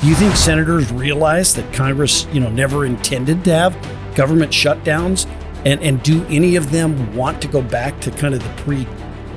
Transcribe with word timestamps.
Do 0.00 0.08
you 0.08 0.14
think 0.14 0.34
senators 0.34 0.90
realize 0.90 1.52
that 1.56 1.74
Congress, 1.74 2.26
you 2.32 2.40
know, 2.40 2.48
never 2.48 2.86
intended 2.86 3.44
to 3.44 3.52
have 3.52 4.14
government 4.14 4.50
shutdowns? 4.50 5.28
And, 5.66 5.78
and 5.82 6.02
do 6.02 6.24
any 6.30 6.56
of 6.56 6.70
them 6.70 7.14
want 7.14 7.42
to 7.42 7.48
go 7.48 7.60
back 7.60 8.00
to 8.00 8.10
kind 8.10 8.34
of 8.34 8.42
the 8.42 8.62
pre, 8.62 8.86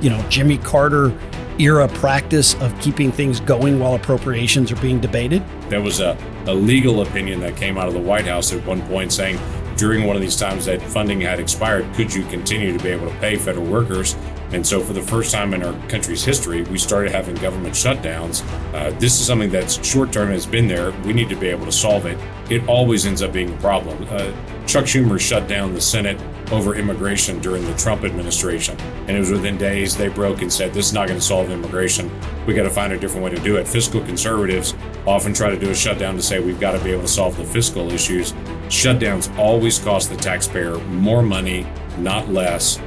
you 0.00 0.08
know, 0.08 0.24
Jimmy 0.30 0.56
Carter 0.56 1.12
era 1.58 1.86
practice 1.86 2.54
of 2.62 2.80
keeping 2.80 3.12
things 3.12 3.40
going 3.40 3.78
while 3.78 3.94
appropriations 3.94 4.72
are 4.72 4.76
being 4.76 5.00
debated? 5.00 5.44
There 5.68 5.82
was 5.82 6.00
a, 6.00 6.16
a 6.46 6.54
legal 6.54 7.02
opinion 7.02 7.40
that 7.40 7.56
came 7.56 7.76
out 7.76 7.88
of 7.88 7.92
the 7.92 8.00
White 8.00 8.26
House 8.26 8.50
at 8.54 8.64
one 8.64 8.80
point 8.88 9.12
saying 9.12 9.38
during 9.76 10.04
one 10.04 10.16
of 10.16 10.22
these 10.22 10.36
times 10.36 10.64
that 10.64 10.80
funding 10.80 11.20
had 11.20 11.40
expired, 11.40 11.92
could 11.94 12.14
you 12.14 12.24
continue 12.28 12.74
to 12.74 12.82
be 12.82 12.88
able 12.88 13.10
to 13.10 13.16
pay 13.18 13.36
federal 13.36 13.66
workers? 13.66 14.16
And 14.54 14.64
so, 14.64 14.80
for 14.80 14.92
the 14.92 15.02
first 15.02 15.32
time 15.32 15.52
in 15.52 15.64
our 15.64 15.72
country's 15.88 16.24
history, 16.24 16.62
we 16.62 16.78
started 16.78 17.10
having 17.10 17.34
government 17.34 17.74
shutdowns. 17.74 18.44
Uh, 18.72 18.90
this 19.00 19.20
is 19.20 19.26
something 19.26 19.50
that's 19.50 19.84
short 19.84 20.12
term 20.12 20.28
has 20.28 20.46
been 20.46 20.68
there. 20.68 20.92
We 21.04 21.12
need 21.12 21.28
to 21.30 21.34
be 21.34 21.48
able 21.48 21.66
to 21.66 21.72
solve 21.72 22.06
it. 22.06 22.16
It 22.50 22.68
always 22.68 23.04
ends 23.04 23.20
up 23.20 23.32
being 23.32 23.52
a 23.52 23.56
problem. 23.56 24.06
Uh, 24.08 24.32
Chuck 24.66 24.84
Schumer 24.84 25.18
shut 25.18 25.48
down 25.48 25.74
the 25.74 25.80
Senate 25.80 26.20
over 26.52 26.76
immigration 26.76 27.40
during 27.40 27.64
the 27.64 27.74
Trump 27.74 28.04
administration. 28.04 28.78
And 29.08 29.10
it 29.10 29.18
was 29.18 29.32
within 29.32 29.58
days 29.58 29.96
they 29.96 30.08
broke 30.08 30.40
and 30.40 30.52
said, 30.52 30.72
this 30.72 30.86
is 30.86 30.92
not 30.92 31.08
going 31.08 31.18
to 31.18 31.24
solve 31.24 31.50
immigration. 31.50 32.08
We 32.46 32.54
got 32.54 32.62
to 32.62 32.70
find 32.70 32.92
a 32.92 32.98
different 32.98 33.24
way 33.24 33.30
to 33.30 33.42
do 33.42 33.56
it. 33.56 33.66
Fiscal 33.66 34.02
conservatives 34.02 34.74
often 35.04 35.34
try 35.34 35.50
to 35.50 35.58
do 35.58 35.70
a 35.70 35.74
shutdown 35.74 36.14
to 36.14 36.22
say 36.22 36.38
we've 36.38 36.60
got 36.60 36.78
to 36.78 36.84
be 36.84 36.92
able 36.92 37.02
to 37.02 37.08
solve 37.08 37.36
the 37.36 37.44
fiscal 37.44 37.90
issues. 37.90 38.32
Shutdowns 38.68 39.36
always 39.36 39.80
cost 39.80 40.10
the 40.10 40.16
taxpayer 40.16 40.78
more 40.78 41.22
money, 41.22 41.66
not 41.98 42.28
less. 42.28 42.78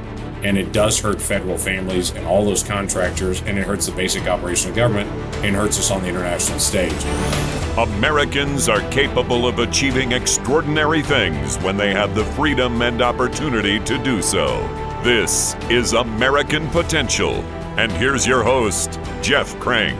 And 0.42 0.56
it 0.56 0.72
does 0.72 1.00
hurt 1.00 1.20
federal 1.20 1.58
families 1.58 2.10
and 2.10 2.26
all 2.26 2.44
those 2.44 2.62
contractors, 2.62 3.42
and 3.42 3.58
it 3.58 3.66
hurts 3.66 3.86
the 3.86 3.92
basic 3.92 4.26
operation 4.26 4.70
of 4.70 4.76
government 4.76 5.10
and 5.44 5.54
hurts 5.54 5.78
us 5.78 5.90
on 5.90 6.02
the 6.02 6.08
international 6.08 6.58
stage. 6.58 7.04
Americans 7.76 8.68
are 8.68 8.80
capable 8.90 9.46
of 9.46 9.58
achieving 9.60 10.12
extraordinary 10.12 11.02
things 11.02 11.56
when 11.58 11.76
they 11.76 11.92
have 11.92 12.14
the 12.14 12.24
freedom 12.24 12.82
and 12.82 13.00
opportunity 13.02 13.78
to 13.80 14.02
do 14.02 14.20
so. 14.20 14.58
This 15.04 15.54
is 15.70 15.92
American 15.92 16.68
Potential. 16.70 17.34
And 17.78 17.92
here's 17.92 18.26
your 18.26 18.42
host, 18.42 18.98
Jeff 19.22 19.58
Crank. 19.60 19.96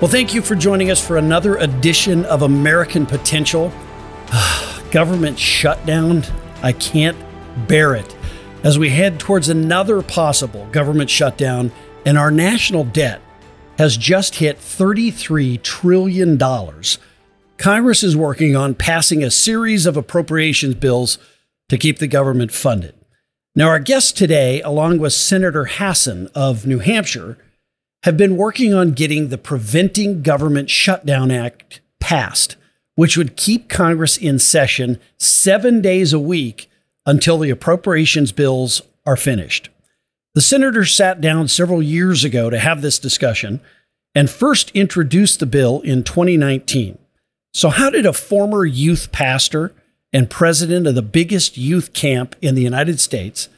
Well, 0.00 0.10
thank 0.10 0.34
you 0.34 0.42
for 0.42 0.56
joining 0.56 0.90
us 0.90 1.06
for 1.06 1.18
another 1.18 1.56
edition 1.56 2.24
of 2.24 2.42
American 2.42 3.06
Potential. 3.06 3.72
Government 4.90 5.38
shutdown. 5.38 6.24
I 6.62 6.72
can't 6.72 7.16
bear 7.68 7.94
it. 7.94 8.16
As 8.62 8.78
we 8.78 8.90
head 8.90 9.18
towards 9.18 9.48
another 9.48 10.02
possible 10.02 10.66
government 10.72 11.10
shutdown, 11.10 11.72
and 12.04 12.18
our 12.18 12.30
national 12.30 12.84
debt 12.84 13.20
has 13.78 13.96
just 13.96 14.36
hit 14.36 14.58
$33 14.58 15.62
trillion 15.62 16.38
Congress 17.60 18.02
is 18.02 18.16
working 18.16 18.56
on 18.56 18.74
passing 18.74 19.22
a 19.22 19.30
series 19.30 19.84
of 19.84 19.94
appropriations 19.94 20.74
bills 20.76 21.18
to 21.68 21.76
keep 21.76 21.98
the 21.98 22.06
government 22.06 22.50
funded. 22.50 22.94
Now, 23.54 23.68
our 23.68 23.78
guests 23.78 24.12
today, 24.12 24.62
along 24.62 24.98
with 24.98 25.12
Senator 25.12 25.66
Hassan 25.66 26.28
of 26.34 26.66
New 26.66 26.78
Hampshire, 26.78 27.36
have 28.04 28.16
been 28.16 28.38
working 28.38 28.72
on 28.72 28.92
getting 28.92 29.28
the 29.28 29.36
Preventing 29.36 30.22
Government 30.22 30.70
Shutdown 30.70 31.30
Act 31.30 31.82
passed, 32.00 32.56
which 32.94 33.18
would 33.18 33.36
keep 33.36 33.68
Congress 33.68 34.16
in 34.16 34.38
session 34.38 34.98
seven 35.18 35.82
days 35.82 36.14
a 36.14 36.18
week 36.18 36.69
until 37.06 37.38
the 37.38 37.50
appropriations 37.50 38.32
bills 38.32 38.82
are 39.06 39.16
finished. 39.16 39.68
The 40.34 40.40
senators 40.40 40.94
sat 40.94 41.20
down 41.20 41.48
several 41.48 41.82
years 41.82 42.22
ago 42.22 42.50
to 42.50 42.58
have 42.58 42.82
this 42.82 42.98
discussion 42.98 43.60
and 44.14 44.30
first 44.30 44.70
introduced 44.70 45.40
the 45.40 45.46
bill 45.46 45.80
in 45.80 46.04
2019. 46.04 46.98
So, 47.52 47.68
how 47.68 47.90
did 47.90 48.06
a 48.06 48.12
former 48.12 48.64
youth 48.64 49.10
pastor 49.10 49.72
and 50.12 50.30
president 50.30 50.86
of 50.86 50.94
the 50.94 51.02
biggest 51.02 51.56
youth 51.56 51.92
camp 51.92 52.36
in 52.40 52.54
the 52.54 52.62
United 52.62 53.00
States 53.00 53.48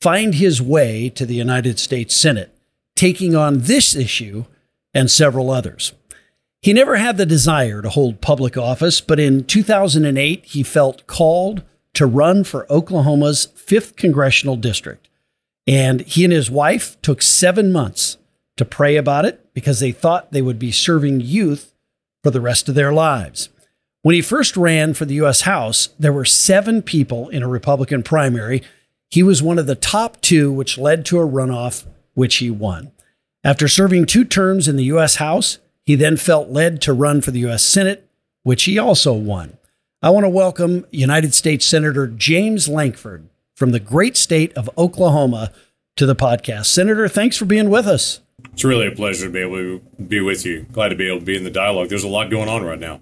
find 0.00 0.34
his 0.34 0.62
way 0.62 1.08
to 1.10 1.26
the 1.26 1.34
United 1.34 1.78
States 1.78 2.16
Senate, 2.16 2.54
taking 2.94 3.34
on 3.34 3.60
this 3.60 3.96
issue 3.96 4.44
and 4.94 5.10
several 5.10 5.50
others? 5.50 5.92
He 6.60 6.72
never 6.72 6.96
had 6.96 7.16
the 7.16 7.26
desire 7.26 7.82
to 7.82 7.90
hold 7.90 8.20
public 8.20 8.56
office, 8.56 9.00
but 9.00 9.18
in 9.18 9.44
2008, 9.44 10.44
he 10.44 10.62
felt 10.62 11.06
called 11.08 11.62
to 11.94 12.06
run 12.06 12.44
for 12.44 12.70
Oklahoma's 12.70 13.48
5th 13.56 13.96
congressional 13.96 14.56
district. 14.56 15.08
And 15.66 16.00
he 16.02 16.24
and 16.24 16.32
his 16.32 16.50
wife 16.50 17.00
took 17.02 17.22
seven 17.22 17.70
months 17.70 18.16
to 18.56 18.64
pray 18.64 18.96
about 18.96 19.24
it 19.24 19.52
because 19.54 19.80
they 19.80 19.92
thought 19.92 20.32
they 20.32 20.42
would 20.42 20.58
be 20.58 20.72
serving 20.72 21.20
youth 21.20 21.74
for 22.22 22.30
the 22.30 22.40
rest 22.40 22.68
of 22.68 22.74
their 22.74 22.92
lives. 22.92 23.48
When 24.02 24.14
he 24.14 24.22
first 24.22 24.56
ran 24.56 24.94
for 24.94 25.04
the 25.04 25.14
U.S. 25.14 25.42
House, 25.42 25.90
there 25.98 26.12
were 26.12 26.24
seven 26.24 26.82
people 26.82 27.28
in 27.28 27.42
a 27.42 27.48
Republican 27.48 28.02
primary. 28.02 28.62
He 29.08 29.22
was 29.22 29.42
one 29.42 29.58
of 29.58 29.66
the 29.66 29.76
top 29.76 30.20
two, 30.20 30.50
which 30.50 30.78
led 30.78 31.06
to 31.06 31.20
a 31.20 31.28
runoff, 31.28 31.86
which 32.14 32.36
he 32.36 32.50
won. 32.50 32.90
After 33.44 33.68
serving 33.68 34.06
two 34.06 34.24
terms 34.24 34.66
in 34.66 34.76
the 34.76 34.84
U.S. 34.84 35.16
House, 35.16 35.58
he 35.84 35.94
then 35.94 36.16
felt 36.16 36.48
led 36.48 36.80
to 36.82 36.92
run 36.92 37.20
for 37.20 37.30
the 37.30 37.40
U.S. 37.40 37.64
Senate, 37.64 38.08
which 38.42 38.64
he 38.64 38.78
also 38.78 39.12
won. 39.12 39.56
I 40.04 40.10
want 40.10 40.24
to 40.24 40.30
welcome 40.30 40.84
United 40.90 41.32
States 41.32 41.64
Senator 41.64 42.08
James 42.08 42.66
Lankford 42.66 43.28
from 43.54 43.70
the 43.70 43.78
great 43.78 44.16
state 44.16 44.52
of 44.54 44.68
Oklahoma 44.76 45.52
to 45.94 46.06
the 46.06 46.16
podcast. 46.16 46.66
Senator, 46.66 47.06
thanks 47.06 47.36
for 47.36 47.44
being 47.44 47.70
with 47.70 47.86
us. 47.86 48.18
It's 48.52 48.64
really 48.64 48.88
a 48.88 48.90
pleasure 48.90 49.26
to 49.26 49.32
be 49.32 49.38
able 49.38 49.78
to 49.78 49.82
be 50.02 50.20
with 50.20 50.44
you. 50.44 50.66
Glad 50.72 50.88
to 50.88 50.96
be 50.96 51.06
able 51.06 51.20
to 51.20 51.24
be 51.24 51.36
in 51.36 51.44
the 51.44 51.52
dialogue. 51.52 51.88
There's 51.88 52.02
a 52.02 52.08
lot 52.08 52.30
going 52.30 52.48
on 52.48 52.64
right 52.64 52.80
now. 52.80 53.00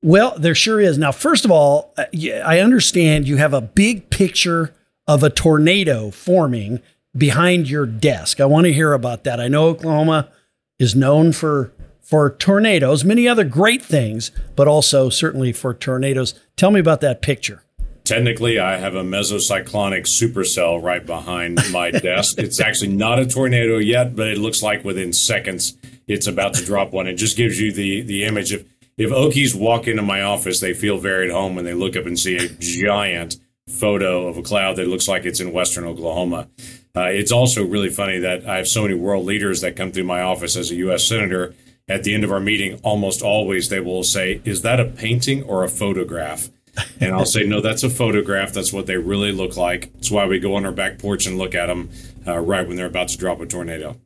Well, 0.00 0.34
there 0.38 0.54
sure 0.54 0.80
is. 0.80 0.96
Now, 0.96 1.12
first 1.12 1.44
of 1.44 1.50
all, 1.50 1.92
uh, 1.98 2.04
I 2.42 2.60
understand 2.60 3.28
you 3.28 3.36
have 3.36 3.52
a 3.52 3.60
big 3.60 4.08
picture 4.08 4.74
of 5.06 5.22
a 5.22 5.28
tornado 5.28 6.10
forming 6.10 6.80
behind 7.14 7.68
your 7.68 7.84
desk. 7.84 8.40
I 8.40 8.46
want 8.46 8.64
to 8.64 8.72
hear 8.72 8.94
about 8.94 9.24
that. 9.24 9.38
I 9.38 9.48
know 9.48 9.66
Oklahoma 9.66 10.30
is 10.78 10.94
known 10.94 11.32
for 11.32 11.74
for 12.02 12.30
tornadoes, 12.30 13.04
many 13.04 13.26
other 13.26 13.44
great 13.44 13.82
things, 13.82 14.30
but 14.56 14.68
also 14.68 15.08
certainly 15.08 15.52
for 15.52 15.72
tornadoes. 15.72 16.38
Tell 16.56 16.70
me 16.70 16.80
about 16.80 17.00
that 17.00 17.22
picture. 17.22 17.62
Technically, 18.04 18.58
I 18.58 18.78
have 18.78 18.94
a 18.96 19.02
mesocyclonic 19.02 20.02
supercell 20.02 20.82
right 20.82 21.06
behind 21.06 21.60
my 21.70 21.90
desk. 21.92 22.38
It's 22.38 22.60
actually 22.60 22.88
not 22.88 23.18
a 23.18 23.26
tornado 23.26 23.78
yet, 23.78 24.16
but 24.16 24.26
it 24.26 24.38
looks 24.38 24.62
like 24.62 24.84
within 24.84 25.12
seconds 25.12 25.76
it's 26.08 26.26
about 26.26 26.54
to 26.54 26.64
drop 26.64 26.92
one. 26.92 27.06
It 27.06 27.14
just 27.14 27.36
gives 27.36 27.60
you 27.60 27.72
the 27.72 28.02
the 28.02 28.24
image 28.24 28.52
of 28.52 28.66
if 28.98 29.10
Okies 29.10 29.54
walk 29.54 29.88
into 29.88 30.02
my 30.02 30.22
office, 30.22 30.60
they 30.60 30.74
feel 30.74 30.98
very 30.98 31.28
at 31.28 31.32
home 31.32 31.54
when 31.54 31.64
they 31.64 31.74
look 31.74 31.96
up 31.96 32.06
and 32.06 32.18
see 32.18 32.36
a 32.36 32.48
giant 32.48 33.36
photo 33.68 34.26
of 34.26 34.36
a 34.36 34.42
cloud 34.42 34.76
that 34.76 34.86
looks 34.86 35.08
like 35.08 35.24
it's 35.24 35.40
in 35.40 35.52
western 35.52 35.84
Oklahoma. 35.84 36.48
Uh, 36.94 37.04
it's 37.04 37.32
also 37.32 37.64
really 37.64 37.88
funny 37.88 38.18
that 38.18 38.46
I 38.46 38.58
have 38.58 38.68
so 38.68 38.82
many 38.82 38.94
world 38.94 39.24
leaders 39.24 39.62
that 39.62 39.76
come 39.76 39.92
through 39.92 40.04
my 40.04 40.20
office 40.20 40.56
as 40.56 40.70
a 40.70 40.74
U.S. 40.76 41.06
senator. 41.06 41.54
At 41.92 42.04
the 42.04 42.14
end 42.14 42.24
of 42.24 42.32
our 42.32 42.40
meeting, 42.40 42.80
almost 42.82 43.22
always 43.22 43.68
they 43.68 43.80
will 43.80 44.02
say, 44.02 44.40
"Is 44.44 44.62
that 44.62 44.80
a 44.80 44.86
painting 44.86 45.42
or 45.44 45.62
a 45.62 45.68
photograph?" 45.68 46.48
and 47.00 47.14
I'll 47.14 47.26
say, 47.26 47.44
no, 47.44 47.60
that's 47.60 47.82
a 47.82 47.90
photograph. 47.90 48.52
That's 48.52 48.72
what 48.72 48.86
they 48.86 48.96
really 48.96 49.32
look 49.32 49.56
like. 49.56 49.92
That's 49.94 50.10
why 50.10 50.26
we 50.26 50.38
go 50.38 50.54
on 50.54 50.64
our 50.64 50.72
back 50.72 50.98
porch 50.98 51.26
and 51.26 51.36
look 51.36 51.54
at 51.54 51.66
them 51.66 51.90
uh, 52.26 52.38
right 52.38 52.66
when 52.66 52.76
they're 52.76 52.86
about 52.86 53.08
to 53.08 53.18
drop 53.18 53.40
a 53.40 53.46
tornado. 53.46 54.00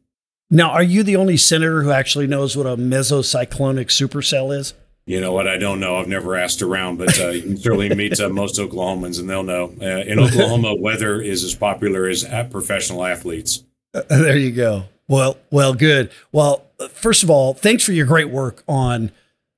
Now, 0.50 0.70
are 0.70 0.82
you 0.82 1.02
the 1.02 1.16
only 1.16 1.36
senator 1.36 1.82
who 1.82 1.90
actually 1.90 2.26
knows 2.26 2.56
what 2.56 2.66
a 2.66 2.76
mesocyclonic 2.76 3.86
supercell 3.86 4.56
is? 4.56 4.74
You 5.04 5.20
know 5.20 5.32
what? 5.32 5.46
I 5.46 5.56
don't 5.56 5.78
know. 5.78 5.96
I've 5.96 6.08
never 6.08 6.36
asked 6.36 6.62
around, 6.62 6.98
but 6.98 7.18
uh, 7.20 7.28
you 7.28 7.42
can 7.42 7.56
certainly 7.56 7.94
meet 7.94 8.18
uh, 8.18 8.28
most 8.28 8.58
Oklahomans 8.58 9.20
and 9.20 9.30
they'll 9.30 9.44
know. 9.44 9.72
Uh, 9.80 10.02
in 10.02 10.18
Oklahoma, 10.18 10.74
weather 10.74 11.20
is 11.20 11.44
as 11.44 11.54
popular 11.54 12.08
as 12.08 12.24
professional 12.50 13.04
athletes. 13.04 13.62
Uh, 13.94 14.02
there 14.08 14.36
you 14.36 14.50
go. 14.50 14.84
Well, 15.08 15.36
well, 15.50 15.74
good. 15.74 16.10
Well, 16.32 16.64
first 16.90 17.22
of 17.22 17.30
all, 17.30 17.54
thanks 17.54 17.84
for 17.84 17.92
your 17.92 18.06
great 18.06 18.30
work 18.30 18.64
on 18.66 19.12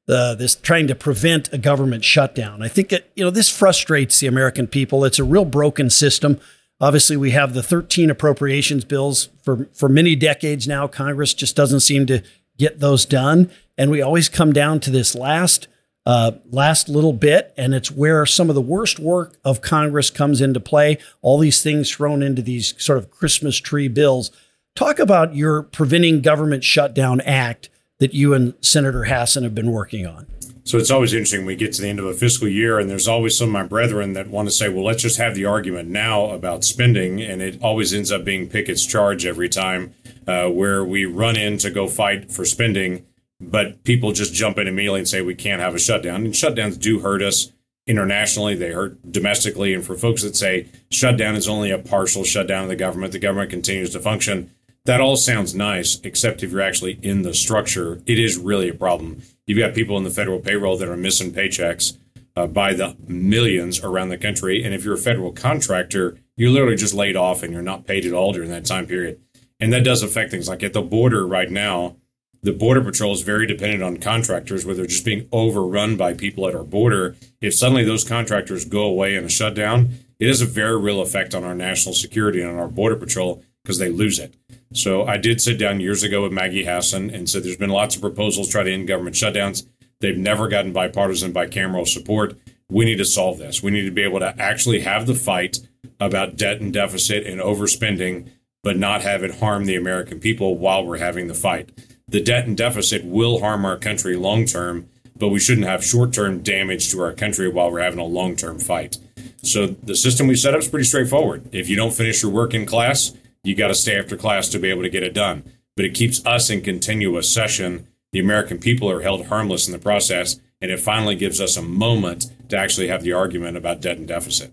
uh, 0.08 0.34
this 0.34 0.54
trying 0.54 0.86
to 0.88 0.94
prevent 0.94 1.52
a 1.52 1.58
government 1.58 2.04
shutdown. 2.04 2.62
I 2.62 2.68
think 2.68 2.92
it, 2.92 3.10
you 3.14 3.24
know 3.24 3.30
this 3.30 3.48
frustrates 3.48 4.20
the 4.20 4.26
American 4.26 4.66
people. 4.66 5.04
It's 5.04 5.18
a 5.18 5.24
real 5.24 5.44
broken 5.44 5.90
system. 5.90 6.40
Obviously, 6.80 7.16
we 7.16 7.32
have 7.32 7.54
the 7.54 7.62
13 7.62 8.10
appropriations 8.10 8.84
bills 8.84 9.28
for 9.42 9.68
for 9.72 9.88
many 9.88 10.16
decades 10.16 10.66
now. 10.66 10.86
Congress 10.86 11.34
just 11.34 11.56
doesn't 11.56 11.80
seem 11.80 12.06
to 12.06 12.22
get 12.56 12.80
those 12.80 13.04
done, 13.04 13.50
and 13.76 13.90
we 13.90 14.00
always 14.00 14.28
come 14.28 14.52
down 14.52 14.80
to 14.80 14.90
this 14.90 15.14
last 15.14 15.68
uh, 16.06 16.32
last 16.50 16.88
little 16.88 17.12
bit, 17.12 17.52
and 17.58 17.74
it's 17.74 17.90
where 17.90 18.24
some 18.24 18.48
of 18.48 18.54
the 18.54 18.62
worst 18.62 18.98
work 18.98 19.36
of 19.44 19.60
Congress 19.60 20.08
comes 20.08 20.40
into 20.40 20.58
play. 20.60 20.96
All 21.20 21.38
these 21.38 21.62
things 21.62 21.90
thrown 21.90 22.22
into 22.22 22.40
these 22.40 22.74
sort 22.82 22.98
of 22.98 23.10
Christmas 23.10 23.58
tree 23.58 23.88
bills. 23.88 24.30
Talk 24.78 25.00
about 25.00 25.34
your 25.34 25.64
Preventing 25.64 26.20
Government 26.20 26.62
Shutdown 26.62 27.20
Act 27.22 27.68
that 27.98 28.14
you 28.14 28.32
and 28.32 28.54
Senator 28.60 29.06
Hassan 29.06 29.42
have 29.42 29.52
been 29.52 29.72
working 29.72 30.06
on? 30.06 30.28
So 30.62 30.78
it's 30.78 30.92
always 30.92 31.12
interesting 31.12 31.40
when 31.40 31.48
we 31.48 31.56
get 31.56 31.72
to 31.72 31.82
the 31.82 31.88
end 31.88 31.98
of 31.98 32.04
a 32.04 32.14
fiscal 32.14 32.46
year, 32.46 32.78
and 32.78 32.88
there's 32.88 33.08
always 33.08 33.36
some 33.36 33.48
of 33.48 33.52
my 33.52 33.64
brethren 33.64 34.12
that 34.12 34.28
want 34.28 34.46
to 34.46 34.54
say, 34.54 34.68
well, 34.68 34.84
let's 34.84 35.02
just 35.02 35.18
have 35.18 35.34
the 35.34 35.46
argument 35.46 35.88
now 35.88 36.26
about 36.26 36.62
spending. 36.62 37.20
And 37.20 37.42
it 37.42 37.60
always 37.60 37.92
ends 37.92 38.12
up 38.12 38.24
being 38.24 38.48
Pickett's 38.48 38.86
charge 38.86 39.26
every 39.26 39.48
time, 39.48 39.94
uh, 40.28 40.46
where 40.46 40.84
we 40.84 41.06
run 41.06 41.34
in 41.34 41.58
to 41.58 41.72
go 41.72 41.88
fight 41.88 42.30
for 42.30 42.44
spending. 42.44 43.04
but 43.40 43.82
people 43.84 44.12
just 44.12 44.34
jump 44.34 44.58
in 44.58 44.66
immediately 44.66 45.00
and 45.00 45.08
say 45.08 45.22
we 45.22 45.34
can't 45.34 45.60
have 45.60 45.74
a 45.74 45.78
shutdown. 45.78 46.24
And 46.24 46.34
shutdowns 46.34 46.78
do 46.78 47.00
hurt 47.00 47.22
us 47.22 47.52
internationally, 47.86 48.54
they 48.54 48.72
hurt 48.72 49.10
domestically. 49.10 49.72
And 49.72 49.84
for 49.84 49.96
folks 49.96 50.22
that 50.22 50.36
say 50.36 50.66
shutdown 50.90 51.36
is 51.36 51.48
only 51.48 51.70
a 51.70 51.78
partial 51.78 52.24
shutdown 52.24 52.64
of 52.64 52.68
the 52.68 52.76
government, 52.76 53.12
the 53.12 53.18
government 53.18 53.50
continues 53.50 53.90
to 53.90 54.00
function, 54.00 54.50
that 54.84 55.00
all 55.00 55.16
sounds 55.16 55.54
nice, 55.54 56.00
except 56.02 56.42
if 56.42 56.50
you're 56.50 56.60
actually 56.60 56.98
in 57.02 57.22
the 57.22 57.34
structure, 57.34 58.00
it 58.06 58.18
is 58.18 58.38
really 58.38 58.68
a 58.68 58.74
problem. 58.74 59.22
You've 59.46 59.58
got 59.58 59.74
people 59.74 59.96
in 59.96 60.04
the 60.04 60.10
federal 60.10 60.40
payroll 60.40 60.78
that 60.78 60.88
are 60.88 60.96
missing 60.96 61.32
paychecks 61.32 61.96
uh, 62.36 62.46
by 62.46 62.72
the 62.72 62.96
millions 63.06 63.80
around 63.82 64.10
the 64.10 64.18
country. 64.18 64.62
And 64.62 64.74
if 64.74 64.84
you're 64.84 64.94
a 64.94 64.98
federal 64.98 65.32
contractor, 65.32 66.18
you're 66.36 66.50
literally 66.50 66.76
just 66.76 66.94
laid 66.94 67.16
off 67.16 67.42
and 67.42 67.52
you're 67.52 67.62
not 67.62 67.86
paid 67.86 68.06
at 68.06 68.12
all 68.12 68.32
during 68.32 68.50
that 68.50 68.64
time 68.64 68.86
period. 68.86 69.20
And 69.58 69.72
that 69.72 69.84
does 69.84 70.02
affect 70.02 70.30
things 70.30 70.48
like 70.48 70.62
at 70.62 70.72
the 70.72 70.82
border 70.82 71.26
right 71.26 71.50
now. 71.50 71.96
The 72.42 72.52
Border 72.52 72.82
Patrol 72.82 73.12
is 73.12 73.22
very 73.22 73.48
dependent 73.48 73.82
on 73.82 73.96
contractors 73.96 74.64
where 74.64 74.74
they're 74.74 74.86
just 74.86 75.04
being 75.04 75.28
overrun 75.32 75.96
by 75.96 76.14
people 76.14 76.46
at 76.46 76.54
our 76.54 76.62
border. 76.62 77.16
If 77.40 77.54
suddenly 77.54 77.82
those 77.82 78.04
contractors 78.04 78.64
go 78.64 78.82
away 78.82 79.16
in 79.16 79.24
a 79.24 79.28
shutdown, 79.28 79.94
it 80.20 80.28
has 80.28 80.40
a 80.40 80.46
very 80.46 80.78
real 80.78 81.00
effect 81.00 81.34
on 81.34 81.42
our 81.42 81.56
national 81.56 81.96
security 81.96 82.40
and 82.40 82.50
on 82.52 82.58
our 82.58 82.68
Border 82.68 82.94
Patrol 82.94 83.42
because 83.62 83.78
they 83.78 83.88
lose 83.88 84.18
it. 84.18 84.34
So 84.72 85.04
I 85.04 85.16
did 85.16 85.40
sit 85.40 85.58
down 85.58 85.80
years 85.80 86.02
ago 86.02 86.22
with 86.22 86.32
Maggie 86.32 86.64
Hassan 86.64 87.10
and 87.10 87.28
said 87.28 87.42
there's 87.42 87.56
been 87.56 87.70
lots 87.70 87.96
of 87.96 88.02
proposals 88.02 88.48
to 88.48 88.52
try 88.52 88.62
to 88.62 88.72
end 88.72 88.88
government 88.88 89.16
shutdowns. 89.16 89.66
They've 90.00 90.16
never 90.16 90.48
gotten 90.48 90.72
bipartisan, 90.72 91.32
bicameral 91.32 91.86
support. 91.86 92.38
We 92.70 92.84
need 92.84 92.98
to 92.98 93.04
solve 93.04 93.38
this. 93.38 93.62
We 93.62 93.70
need 93.70 93.84
to 93.84 93.90
be 93.90 94.02
able 94.02 94.20
to 94.20 94.34
actually 94.38 94.80
have 94.80 95.06
the 95.06 95.14
fight 95.14 95.60
about 95.98 96.36
debt 96.36 96.60
and 96.60 96.72
deficit 96.72 97.26
and 97.26 97.40
overspending, 97.40 98.30
but 98.62 98.76
not 98.76 99.02
have 99.02 99.22
it 99.22 99.40
harm 99.40 99.64
the 99.64 99.76
American 99.76 100.20
people 100.20 100.58
while 100.58 100.84
we're 100.84 100.98
having 100.98 101.26
the 101.26 101.34
fight. 101.34 101.70
The 102.06 102.22
debt 102.22 102.46
and 102.46 102.56
deficit 102.56 103.04
will 103.04 103.40
harm 103.40 103.64
our 103.64 103.76
country 103.76 104.16
long 104.16 104.44
term, 104.44 104.88
but 105.16 105.28
we 105.28 105.40
shouldn't 105.40 105.66
have 105.66 105.84
short 105.84 106.12
term 106.12 106.42
damage 106.42 106.90
to 106.90 107.00
our 107.02 107.12
country 107.12 107.48
while 107.48 107.70
we're 107.70 107.80
having 107.80 107.98
a 107.98 108.04
long 108.04 108.36
term 108.36 108.58
fight. 108.58 108.98
So 109.42 109.66
the 109.66 109.96
system 109.96 110.26
we 110.26 110.36
set 110.36 110.54
up 110.54 110.60
is 110.60 110.68
pretty 110.68 110.86
straightforward. 110.86 111.48
If 111.52 111.68
you 111.68 111.76
don't 111.76 111.92
finish 111.92 112.22
your 112.22 112.32
work 112.32 112.54
in 112.54 112.66
class, 112.66 113.14
you 113.44 113.54
got 113.54 113.68
to 113.68 113.74
stay 113.74 113.98
after 113.98 114.16
class 114.16 114.48
to 114.48 114.58
be 114.58 114.70
able 114.70 114.82
to 114.82 114.90
get 114.90 115.02
it 115.02 115.14
done. 115.14 115.44
But 115.76 115.84
it 115.84 115.94
keeps 115.94 116.24
us 116.26 116.50
in 116.50 116.62
continuous 116.62 117.32
session. 117.32 117.86
The 118.12 118.20
American 118.20 118.58
people 118.58 118.90
are 118.90 119.02
held 119.02 119.26
harmless 119.26 119.66
in 119.66 119.72
the 119.72 119.78
process, 119.78 120.40
and 120.60 120.70
it 120.70 120.80
finally 120.80 121.14
gives 121.14 121.40
us 121.40 121.56
a 121.56 121.62
moment 121.62 122.32
to 122.48 122.56
actually 122.56 122.88
have 122.88 123.02
the 123.02 123.12
argument 123.12 123.56
about 123.56 123.80
debt 123.80 123.98
and 123.98 124.08
deficit. 124.08 124.52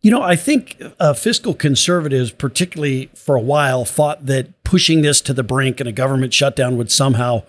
You 0.00 0.10
know, 0.10 0.20
I 0.20 0.36
think 0.36 0.82
uh, 1.00 1.14
fiscal 1.14 1.54
conservatives, 1.54 2.30
particularly 2.30 3.10
for 3.14 3.36
a 3.36 3.40
while, 3.40 3.86
thought 3.86 4.26
that 4.26 4.62
pushing 4.62 5.00
this 5.00 5.22
to 5.22 5.32
the 5.32 5.42
brink 5.42 5.80
and 5.80 5.88
a 5.88 5.92
government 5.92 6.34
shutdown 6.34 6.76
would 6.76 6.92
somehow 6.92 7.44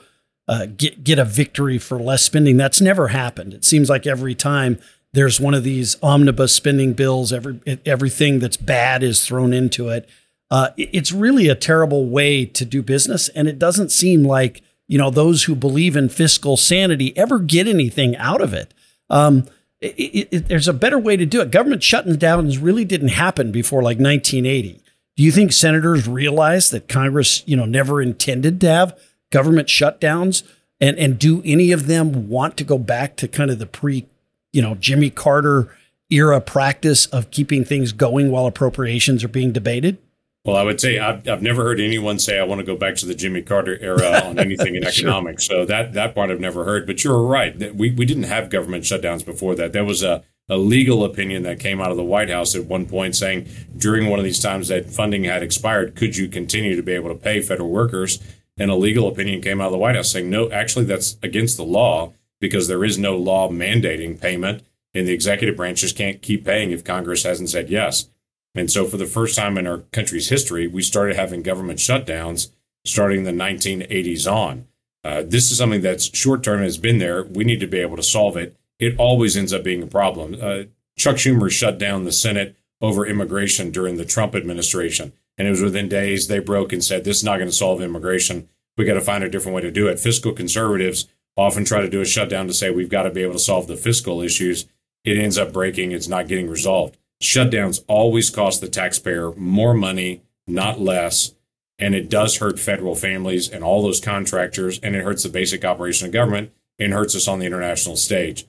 uh, 0.48 0.68
get 0.68 1.04
get 1.04 1.20
a 1.20 1.26
victory 1.26 1.78
for 1.78 2.00
less 2.00 2.24
spending. 2.24 2.56
That's 2.56 2.80
never 2.80 3.10
happened. 3.10 3.54
It 3.54 3.66
seems 3.66 3.90
like 3.90 4.08
every 4.08 4.36
time 4.36 4.80
there's 5.16 5.40
one 5.40 5.54
of 5.54 5.64
these 5.64 5.96
omnibus 6.04 6.54
spending 6.54 6.94
bills, 6.94 7.32
every 7.32 7.60
everything 7.86 8.40
that's 8.40 8.58
bad 8.58 9.02
is 9.02 9.26
thrown 9.26 9.54
into 9.54 9.88
it. 9.88 10.08
Uh, 10.52 10.70
it's 10.78 11.12
really 11.14 11.48
a 11.48 11.56
terrible 11.56 12.06
way 12.08 12.46
to 12.46 12.66
do 12.66 12.84
business, 12.84 13.30
and 13.30 13.48
it 13.48 13.58
doesn't 13.58 13.94
seem 13.94 14.24
like 14.24 14.62
you 14.88 14.98
know 14.98 15.10
those 15.10 15.46
who 15.46 15.56
believe 15.56 15.96
in 15.96 16.10
fiscal 16.10 16.58
sanity 16.58 17.18
ever 17.18 17.40
get 17.40 17.66
anything 17.66 18.16
out 18.18 18.42
of 18.42 18.54
it. 18.54 18.74
Um, 19.10 19.48
it, 19.80 20.28
it, 20.32 20.48
there's 20.50 20.68
a 20.68 20.74
better 20.74 21.00
way 21.00 21.16
to 21.16 21.26
do 21.26 21.40
it. 21.40 21.50
Government 21.50 21.82
shutting 21.82 22.20
really 22.62 22.84
didn't 22.86 23.10
happen 23.10 23.54
before 23.54 23.82
like 23.82 23.98
1980. 23.98 24.82
Do 25.16 25.24
you 25.24 25.32
think 25.32 25.54
senators 25.54 26.10
realize 26.10 26.72
that 26.72 26.90
Congress, 26.90 27.42
you 27.46 27.56
know, 27.56 27.66
never 27.66 28.02
intended 28.02 28.60
to 28.62 28.68
have 28.68 29.00
government 29.32 29.70
shutdowns? 29.70 30.44
And 30.82 30.98
and 30.98 31.18
do 31.18 31.42
any 31.46 31.72
of 31.72 31.88
them 31.88 32.28
want 32.28 32.58
to 32.58 32.66
go 32.66 32.78
back 32.78 33.16
to 33.18 33.30
kind 33.30 33.50
of 33.50 33.60
the 33.60 33.66
pre, 33.66 34.08
you 34.56 34.62
know, 34.62 34.76
Jimmy 34.76 35.10
Carter 35.10 35.76
era 36.10 36.40
practice 36.40 37.08
of 37.08 37.30
keeping 37.30 37.66
things 37.66 37.92
going 37.92 38.32
while 38.32 38.46
appropriations 38.46 39.24
are 39.24 39.28
being 39.28 39.52
debated? 39.52 39.98
Well, 40.46 40.56
I 40.56 40.64
would 40.64 40.80
say 40.80 40.98
I've, 40.98 41.28
I've 41.28 41.42
never 41.42 41.64
heard 41.64 41.82
anyone 41.82 42.20
say 42.20 42.40
I 42.40 42.44
want 42.44 42.60
to 42.60 42.66
go 42.66 42.78
back 42.78 42.96
to 42.98 43.06
the 43.06 43.16
Jimmy 43.16 43.42
Carter 43.42 43.78
era 43.82 44.22
on 44.24 44.40
anything 44.40 44.76
in 44.76 44.84
sure. 44.84 44.92
economics. 44.92 45.46
So 45.46 45.66
that 45.66 45.94
that 45.94 46.16
part 46.16 46.32
I've 46.32 46.40
never 46.40 46.64
heard. 46.64 46.88
But 46.88 47.04
you're 47.04 47.22
right. 47.22 47.76
We 47.76 47.92
we 47.92 48.06
didn't 48.06 48.24
have 48.24 48.50
government 48.50 48.86
shutdowns 48.86 49.26
before 49.26 49.56
that. 49.56 49.74
There 49.74 49.84
was 49.84 50.04
a 50.04 50.24
a 50.48 50.58
legal 50.58 51.04
opinion 51.04 51.42
that 51.44 51.60
came 51.60 51.82
out 51.82 51.90
of 51.90 51.98
the 51.98 52.04
White 52.04 52.30
House 52.30 52.56
at 52.56 52.66
one 52.66 52.86
point 52.86 53.16
saying 53.16 53.50
during 53.76 54.08
one 54.08 54.20
of 54.20 54.26
these 54.26 54.40
times 54.40 54.68
that 54.68 54.86
funding 54.86 55.24
had 55.24 55.42
expired, 55.42 55.96
could 55.96 56.16
you 56.16 56.28
continue 56.28 56.76
to 56.76 56.84
be 56.84 56.92
able 56.92 57.10
to 57.10 57.16
pay 57.16 57.42
federal 57.42 57.70
workers? 57.70 58.20
And 58.56 58.70
a 58.70 58.76
legal 58.76 59.08
opinion 59.08 59.42
came 59.42 59.60
out 59.60 59.66
of 59.66 59.72
the 59.72 59.80
White 59.80 59.96
House 59.96 60.12
saying 60.12 60.30
no, 60.30 60.50
actually 60.52 60.86
that's 60.86 61.18
against 61.24 61.58
the 61.58 61.64
law 61.64 62.14
because 62.46 62.68
there 62.68 62.86
is 62.86 63.00
no 63.00 63.18
law 63.18 63.50
mandating 63.50 64.22
payment, 64.22 64.64
and 64.94 65.08
the 65.08 65.14
executive 65.14 65.56
branch 65.56 65.82
just 65.82 65.98
can't 65.98 66.22
keep 66.22 66.46
paying 66.46 66.70
if 66.70 66.84
Congress 66.84 67.24
hasn't 67.24 67.50
said 67.50 67.70
yes. 67.70 68.08
And 68.54 68.70
so, 68.70 68.86
for 68.86 68.98
the 68.98 69.08
first 69.08 69.36
time 69.36 69.58
in 69.58 69.66
our 69.66 69.80
country's 69.92 70.30
history, 70.30 70.68
we 70.68 70.84
started 70.84 71.16
having 71.16 71.42
government 71.42 71.80
shutdowns 71.80 72.52
starting 72.86 73.24
the 73.24 73.32
1980s 73.32 74.32
on. 74.32 74.68
Uh, 75.04 75.24
this 75.26 75.52
is 75.52 75.58
something 75.58 75.82
that's 75.82 76.16
short 76.16 76.44
term 76.44 76.62
has 76.62 76.78
been 76.78 77.00
there. 77.00 77.24
We 77.24 77.44
need 77.44 77.60
to 77.62 77.68
be 77.68 77.80
able 77.80 77.96
to 77.96 78.04
solve 78.04 78.38
it. 78.38 78.56
It 78.78 78.96
always 79.00 79.36
ends 79.36 79.54
up 79.54 79.64
being 79.64 79.82
a 79.82 79.88
problem. 79.88 80.38
Uh, 80.40 80.64
Chuck 80.98 81.16
Schumer 81.16 81.50
shut 81.52 81.80
down 81.80 82.04
the 82.04 82.12
Senate 82.12 82.56
over 82.80 83.08
immigration 83.08 83.72
during 83.72 83.98
the 83.98 84.06
Trump 84.06 84.36
administration. 84.36 85.14
And 85.38 85.48
it 85.48 85.52
was 85.52 85.64
within 85.64 85.90
days 85.90 86.28
they 86.28 86.40
broke 86.40 86.72
and 86.72 86.84
said, 86.84 87.04
this 87.04 87.18
is 87.18 87.24
not 87.24 87.38
going 87.38 87.50
to 87.50 87.56
solve 87.56 87.82
immigration. 87.82 88.48
We 88.78 88.86
got 88.86 88.94
to 88.94 89.02
find 89.02 89.24
a 89.24 89.30
different 89.30 89.56
way 89.56 89.62
to 89.64 89.72
do 89.72 89.88
it. 89.88 90.00
Fiscal 90.00 90.32
conservatives 90.32 91.08
often 91.36 91.66
try 91.66 91.82
to 91.82 91.90
do 91.90 92.02
a 92.02 92.06
shutdown 92.06 92.48
to 92.48 92.54
say 92.54 92.70
we've 92.70 92.90
got 92.90 93.04
to 93.04 93.12
be 93.12 93.22
able 93.22 93.34
to 93.34 93.40
solve 93.40 93.68
the 93.68 93.76
fiscal 93.76 94.22
issues. 94.22 94.66
It 95.04 95.18
ends 95.18 95.38
up 95.38 95.54
breaking, 95.54 95.92
it's 95.92 96.08
not 96.08 96.28
getting 96.28 96.50
resolved 96.50 96.98
shutdowns 97.22 97.84
always 97.88 98.30
cost 98.30 98.62
the 98.62 98.68
taxpayer 98.68 99.32
more 99.34 99.74
money, 99.74 100.22
not 100.48 100.80
less. 100.80 101.34
And 101.78 101.94
it 101.94 102.10
does 102.10 102.38
hurt 102.38 102.60
federal 102.60 102.96
families 102.96 103.50
and 103.50 103.64
all 103.64 103.82
those 103.82 104.00
contractors, 104.00 104.80
and 104.80 104.96
it 104.96 105.04
hurts 105.04 105.24
the 105.24 105.30
basic 105.30 105.66
operation 105.66 106.08
of 106.08 106.14
government 106.14 106.54
and 106.80 106.94
hurts 106.94 107.16
us 107.16 107.28
on 107.28 107.40
the 107.40 107.46
international 107.46 107.98
stage. 107.98 108.46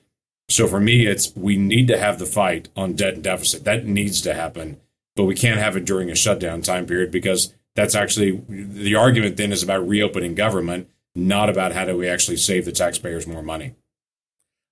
So 0.49 0.65
for 0.65 0.79
me, 0.79 1.05
it's 1.05 1.35
we 1.35 1.57
need 1.57 1.87
to 1.89 1.97
have 1.97 2.19
the 2.19 2.25
fight 2.25 2.69
on 2.75 2.93
debt 2.93 3.15
and 3.15 3.23
deficit. 3.23 3.65
That 3.65 3.85
needs 3.85 4.21
to 4.21 4.33
happen, 4.33 4.79
but 5.15 5.25
we 5.25 5.35
can't 5.35 5.59
have 5.59 5.75
it 5.75 5.83
during 5.83 6.09
a 6.09 6.15
shutdown 6.15 6.61
time 6.61 6.85
period 6.85 7.11
because 7.11 7.53
that's 7.75 7.95
actually 7.95 8.41
the 8.47 8.95
argument 8.95 9.35
then 9.35 9.51
is 9.51 9.61
about 9.61 9.87
reopening 9.87 10.33
government, 10.33 10.89
not 11.17 11.49
about 11.49 11.71
how 11.71 11.83
do 11.83 11.97
we 11.97 12.07
actually 12.07 12.37
save 12.37 12.65
the 12.65 12.71
taxpayers 12.71 13.25
more 13.25 13.41
money. 13.41 13.75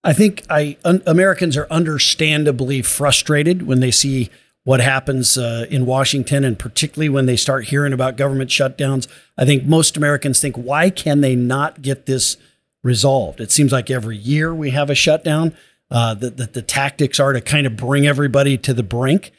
I 0.03 0.13
think 0.13 0.43
I 0.49 0.77
un, 0.83 1.01
Americans 1.07 1.57
are 1.57 1.67
understandably 1.71 2.83
frustrated 2.83 3.65
when 3.65 3.79
they 3.79 3.89
see 3.89 4.29
what 4.63 4.79
happens 4.79 5.37
uh, 5.37 5.65
in 5.69 5.85
Washington, 5.85 6.43
and 6.43 6.57
particularly 6.57 7.09
when 7.09 7.25
they 7.25 7.35
start 7.35 7.65
hearing 7.65 7.93
about 7.93 8.15
government 8.15 8.49
shutdowns. 8.49 9.07
I 9.37 9.45
think 9.45 9.65
most 9.65 9.97
Americans 9.97 10.39
think, 10.39 10.55
why 10.55 10.89
can 10.89 11.21
they 11.21 11.35
not 11.35 11.81
get 11.81 12.05
this 12.05 12.37
resolved? 12.83 13.41
It 13.41 13.51
seems 13.51 13.71
like 13.71 13.89
every 13.89 14.17
year 14.17 14.53
we 14.53 14.71
have 14.71 14.89
a 14.89 14.95
shutdown. 14.95 15.55
Uh, 15.91 16.15
that 16.15 16.37
the, 16.37 16.47
the, 16.47 16.61
tactics 16.63 17.19
are 17.19 17.31
to 17.31 17.39
kind 17.39 17.67
of 17.67 17.77
bring 17.77 18.07
everybody 18.07 18.57
to 18.57 18.73
the 18.73 18.81
brink. 18.81 19.31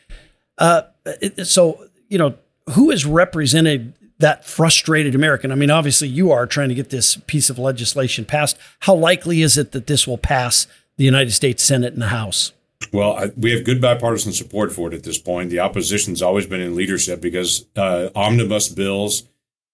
Uh, 0.58 0.82
it, 1.04 1.44
so 1.44 1.88
you 2.08 2.18
know 2.18 2.36
who 2.70 2.92
is 2.92 3.04
represented 3.04 3.94
that 4.18 4.44
frustrated 4.44 5.14
American? 5.14 5.52
I 5.52 5.54
mean, 5.54 5.70
obviously, 5.70 6.08
you 6.08 6.32
are 6.32 6.46
trying 6.46 6.68
to 6.70 6.74
get 6.74 6.90
this 6.90 7.16
piece 7.26 7.50
of 7.50 7.58
legislation 7.58 8.24
passed. 8.24 8.56
How 8.80 8.94
likely 8.94 9.42
is 9.42 9.58
it 9.58 9.72
that 9.72 9.86
this 9.86 10.06
will 10.06 10.18
pass 10.18 10.66
the 10.96 11.04
United 11.04 11.32
States 11.32 11.62
Senate 11.62 11.92
and 11.92 12.02
the 12.02 12.08
House? 12.08 12.52
Well, 12.92 13.16
I, 13.16 13.30
we 13.36 13.52
have 13.52 13.64
good 13.64 13.80
bipartisan 13.80 14.32
support 14.32 14.72
for 14.72 14.88
it 14.88 14.94
at 14.94 15.02
this 15.02 15.18
point. 15.18 15.50
The 15.50 15.60
opposition's 15.60 16.22
always 16.22 16.46
been 16.46 16.60
in 16.60 16.76
leadership 16.76 17.20
because 17.20 17.66
uh, 17.76 18.10
omnibus 18.14 18.68
bills 18.68 19.24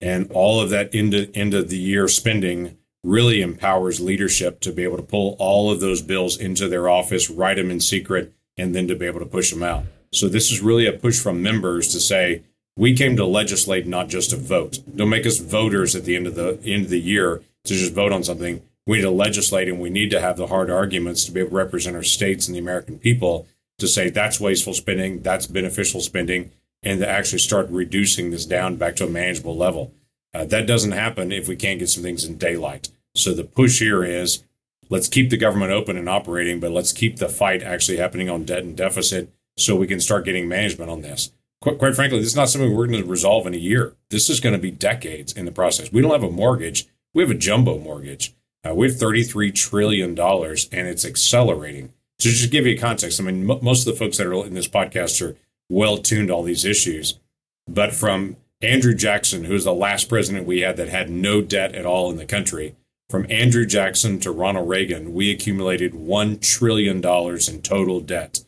and 0.01 0.31
all 0.33 0.61
of 0.61 0.71
that 0.71 0.95
end 0.95 1.15
of, 1.15 1.31
end 1.35 1.55
of 1.55 1.69
the 1.69 1.79
year 1.79 2.09
spending 2.09 2.77
really 3.05 3.43
empowers 3.43 4.01
leadership 4.01 4.61
to 4.61 4.73
be 4.73 4.85
able 4.85 4.97
to 4.97 5.03
pull 5.03 5.37
all 5.39 5.71
of 5.71 5.81
those 5.81 6.03
bills 6.03 6.37
into 6.37 6.69
their 6.69 6.89
office, 6.89 7.29
write 7.29 7.57
them 7.57 7.71
in 7.71 7.81
secret, 7.81 8.33
and 8.57 8.75
then 8.75 8.87
to 8.89 8.95
be 8.95 9.07
able 9.07 9.21
to 9.21 9.27
push 9.27 9.51
them 9.51 9.63
out. 9.63 9.85
So 10.13 10.29
this 10.29 10.53
is 10.53 10.61
really 10.61 10.87
a 10.87 10.93
push 10.93 11.21
from 11.21 11.43
members 11.43 11.89
to 11.93 12.01
say, 12.01 12.43
we 12.77 12.97
came 12.97 13.17
to 13.17 13.27
legislate, 13.27 13.87
not 13.87 14.09
just 14.09 14.31
to 14.31 14.37
vote. 14.37 14.79
Don't 14.95 15.11
make 15.11 15.27
us 15.27 15.39
voters 15.39 15.95
at 15.95 16.05
the 16.05 16.17
end 16.17 16.27
of 16.27 16.35
the 16.35 16.59
end 16.65 16.85
of 16.85 16.91
the 16.91 17.01
year 17.01 17.43
to 17.65 17.75
just 17.75 17.93
vote 17.93 18.13
on 18.13 18.25
something. 18.25 18.63
We 18.87 18.97
need 18.97 19.03
to 19.03 19.11
legislate, 19.11 19.69
and 19.69 19.81
we 19.81 19.91
need 19.91 20.11
to 20.11 20.21
have 20.21 20.37
the 20.37 20.49
hard 20.49 20.71
arguments 20.71 21.25
to 21.25 21.33
be 21.33 21.41
able 21.41 21.51
to 21.51 21.57
represent 21.57 21.97
our 21.97 22.03
states 22.03 22.49
and 22.49 22.57
the 22.57 22.61
American 22.61 22.99
people 22.99 23.47
to 23.79 23.87
say 23.87 24.11
that's 24.11 24.41
wasteful 24.41 24.75
spending, 24.75 25.23
that's 25.23 25.47
beneficial 25.47 26.01
spending, 26.01 26.51
and 26.83 27.01
to 27.01 27.09
actually 27.09 27.39
start 27.39 27.69
reducing 27.71 28.31
this 28.31 28.47
down 28.47 28.77
back 28.77 28.97
to 28.97 29.07
a 29.07 29.11
manageable 29.11 29.57
level. 29.57 29.93
Uh, 30.35 30.45
that 30.47 30.67
doesn't 30.67 30.93
happen 30.93 31.31
if 31.31 31.47
we 31.47 31.57
can't 31.57 31.79
get 31.79 31.91
some 31.91 32.03
things 32.03 32.25
in 32.25 32.39
daylight. 32.39 32.89
So 33.15 33.35
the 33.35 33.45
push 33.45 33.81
here 33.81 34.03
is 34.03 34.43
let's 34.89 35.09
keep 35.09 35.31
the 35.31 35.37
government 35.37 35.73
open 35.73 35.97
and 35.97 36.09
operating, 36.09 36.59
but 36.59 36.73
let's 36.73 36.93
keep 36.93 37.17
the 37.17 37.29
fight 37.29 37.63
actually 37.63 37.99
happening 37.99 38.31
on 38.31 38.45
debt 38.45 38.65
and 38.65 38.77
deficit 38.77 39.31
so 39.57 39.77
we 39.77 39.87
can 39.87 40.01
start 40.01 40.25
getting 40.25 40.49
management 40.49 40.91
on 40.91 41.03
this 41.03 41.31
quite, 41.63 41.95
frankly, 41.95 42.19
this 42.19 42.29
is 42.29 42.37
not 42.37 42.51
something 42.51 42.75
we're 42.75 42.87
going 42.87 43.03
to 43.03 43.09
resolve 43.09 43.47
in 43.47 43.55
a 43.55 43.59
year. 43.59 43.95
This 44.11 44.29
is 44.29 44.41
going 44.41 44.55
to 44.55 44.61
be 44.61 44.71
decades 44.71 45.33
in 45.33 45.45
the 45.45 45.53
process. 45.53 45.93
We 45.93 46.03
don't 46.03 46.11
have 46.11 46.23
a 46.23 46.31
mortgage 46.31 46.87
We 47.15 47.23
have 47.23 47.31
a 47.31 47.35
jumbo 47.35 47.79
mortgage. 47.79 48.35
Uh, 48.67 48.75
we 48.75 48.89
have 48.89 48.97
$33 48.97 49.55
trillion 49.55 50.19
and 50.19 50.89
it's 50.89 51.05
accelerating. 51.05 51.93
So 52.19 52.31
just 52.31 52.45
to 52.45 52.49
give 52.51 52.67
you 52.67 52.79
context, 52.79 53.21
I 53.21 53.25
mean, 53.25 53.51
m- 53.51 53.59
most 53.63 53.87
of 53.87 53.93
the 53.93 53.99
folks 53.99 54.19
that 54.19 54.27
are 54.27 54.47
in 54.47 54.55
this 54.55 54.69
podcast 54.69 55.21
are 55.27 55.37
well 55.69 55.99
tuned 55.99 56.29
to 56.29 56.35
all 56.35 56.43
these 56.43 56.65
issues. 56.65 57.19
But 57.69 57.93
from 57.93 58.37
Andrew 58.61 58.95
Jackson, 58.95 59.45
who 59.45 59.55
was 59.55 59.65
the 59.65 59.75
last 59.75 60.09
president 60.09 60.47
we 60.47 60.61
had 60.61 60.77
that 60.77 60.89
had 60.89 61.11
no 61.11 61.41
debt 61.41 61.75
at 61.75 61.87
all 61.87 62.11
in 62.11 62.17
the 62.17 62.27
country, 62.27 62.77
from 63.11 63.27
Andrew 63.29 63.67
Jackson 63.67 64.21
to 64.21 64.31
Ronald 64.31 64.69
Reagan, 64.69 65.13
we 65.13 65.31
accumulated 65.31 65.93
$1 65.93 66.41
trillion 66.41 66.97
in 66.97 67.63
total 67.63 68.01
debt. 68.01 68.45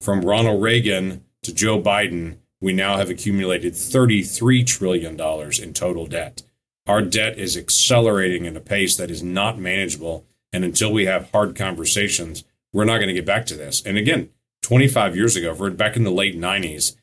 From 0.00 0.22
Ronald 0.22 0.62
Reagan 0.62 1.24
to 1.42 1.54
Joe 1.54 1.80
Biden, 1.80 2.38
we 2.60 2.72
now 2.72 2.96
have 2.96 3.10
accumulated 3.10 3.74
$33 3.74 4.66
trillion 4.66 5.20
in 5.62 5.72
total 5.72 6.06
debt. 6.06 6.42
Our 6.86 7.02
debt 7.02 7.38
is 7.38 7.56
accelerating 7.56 8.46
at 8.46 8.56
a 8.56 8.60
pace 8.60 8.96
that 8.96 9.10
is 9.10 9.22
not 9.22 9.58
manageable. 9.58 10.24
And 10.52 10.64
until 10.64 10.92
we 10.92 11.04
have 11.04 11.30
hard 11.30 11.54
conversations, 11.54 12.44
we're 12.72 12.84
not 12.84 12.96
going 12.96 13.08
to 13.08 13.14
get 13.14 13.26
back 13.26 13.46
to 13.46 13.54
this. 13.54 13.82
And 13.84 13.96
again, 13.96 14.30
25 14.62 15.14
years 15.14 15.36
ago, 15.36 15.70
back 15.70 15.96
in 15.96 16.04
the 16.04 16.10
late 16.10 16.38
90s, 16.38 16.96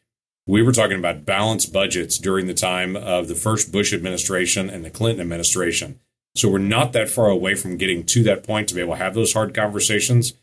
we 0.47 0.61
were 0.61 0.71
talking 0.71 0.99
about 0.99 1.25
balanced 1.25 1.71
budgets 1.71 2.17
during 2.17 2.47
the 2.47 2.53
time 2.53 2.95
of 2.95 3.27
the 3.27 3.35
first 3.35 3.71
Bush 3.71 3.93
administration 3.93 4.69
and 4.69 4.83
the 4.83 4.89
Clinton 4.89 5.21
administration. 5.21 5.99
So 6.35 6.49
we're 6.49 6.57
not 6.59 6.93
that 6.93 7.09
far 7.09 7.29
away 7.29 7.55
from 7.55 7.77
getting 7.77 8.05
to 8.07 8.23
that 8.23 8.43
point 8.43 8.67
to 8.69 8.75
be 8.75 8.81
able 8.81 8.95
to 8.95 8.99
have 8.99 9.13
those 9.13 9.33
hard 9.33 9.55
conversations, 9.55 10.33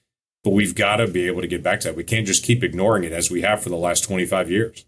but 0.42 0.50
we've 0.50 0.75
got 0.75 0.97
to 0.97 1.07
be 1.07 1.26
able 1.26 1.42
to 1.42 1.47
get 1.47 1.62
back 1.62 1.81
to 1.81 1.88
that. 1.88 1.97
We 1.97 2.02
can't 2.02 2.26
just 2.26 2.45
keep 2.45 2.64
ignoring 2.64 3.04
it 3.04 3.12
as 3.12 3.31
we 3.31 3.42
have 3.42 3.62
for 3.62 3.69
the 3.69 3.76
last 3.76 4.02
25 4.04 4.50
years. 4.50 4.87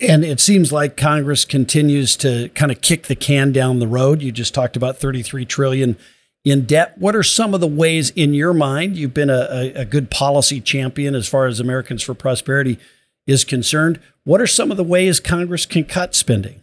And 0.00 0.24
it 0.24 0.40
seems 0.40 0.72
like 0.72 0.96
Congress 0.96 1.44
continues 1.44 2.16
to 2.16 2.48
kind 2.50 2.72
of 2.72 2.80
kick 2.80 3.04
the 3.04 3.14
can 3.14 3.52
down 3.52 3.80
the 3.80 3.86
road. 3.86 4.22
You 4.22 4.32
just 4.32 4.54
talked 4.54 4.76
about 4.76 4.96
33 4.96 5.44
trillion 5.44 5.98
in 6.42 6.64
debt. 6.64 6.96
What 6.96 7.14
are 7.14 7.22
some 7.22 7.52
of 7.52 7.60
the 7.60 7.66
ways 7.66 8.08
in 8.10 8.32
your 8.32 8.54
mind 8.54 8.96
you've 8.96 9.12
been 9.12 9.28
a, 9.28 9.72
a, 9.74 9.84
good 9.84 10.10
policy 10.10 10.60
champion 10.60 11.14
as 11.14 11.28
far 11.28 11.46
as 11.46 11.60
Americans 11.60 12.02
for 12.02 12.14
Prosperity 12.14 12.78
is 13.26 13.44
concerned? 13.44 14.00
What 14.24 14.40
are 14.40 14.46
some 14.46 14.70
of 14.70 14.78
the 14.78 14.84
ways 14.84 15.20
Congress 15.20 15.66
can 15.66 15.84
cut 15.84 16.14
spending? 16.14 16.62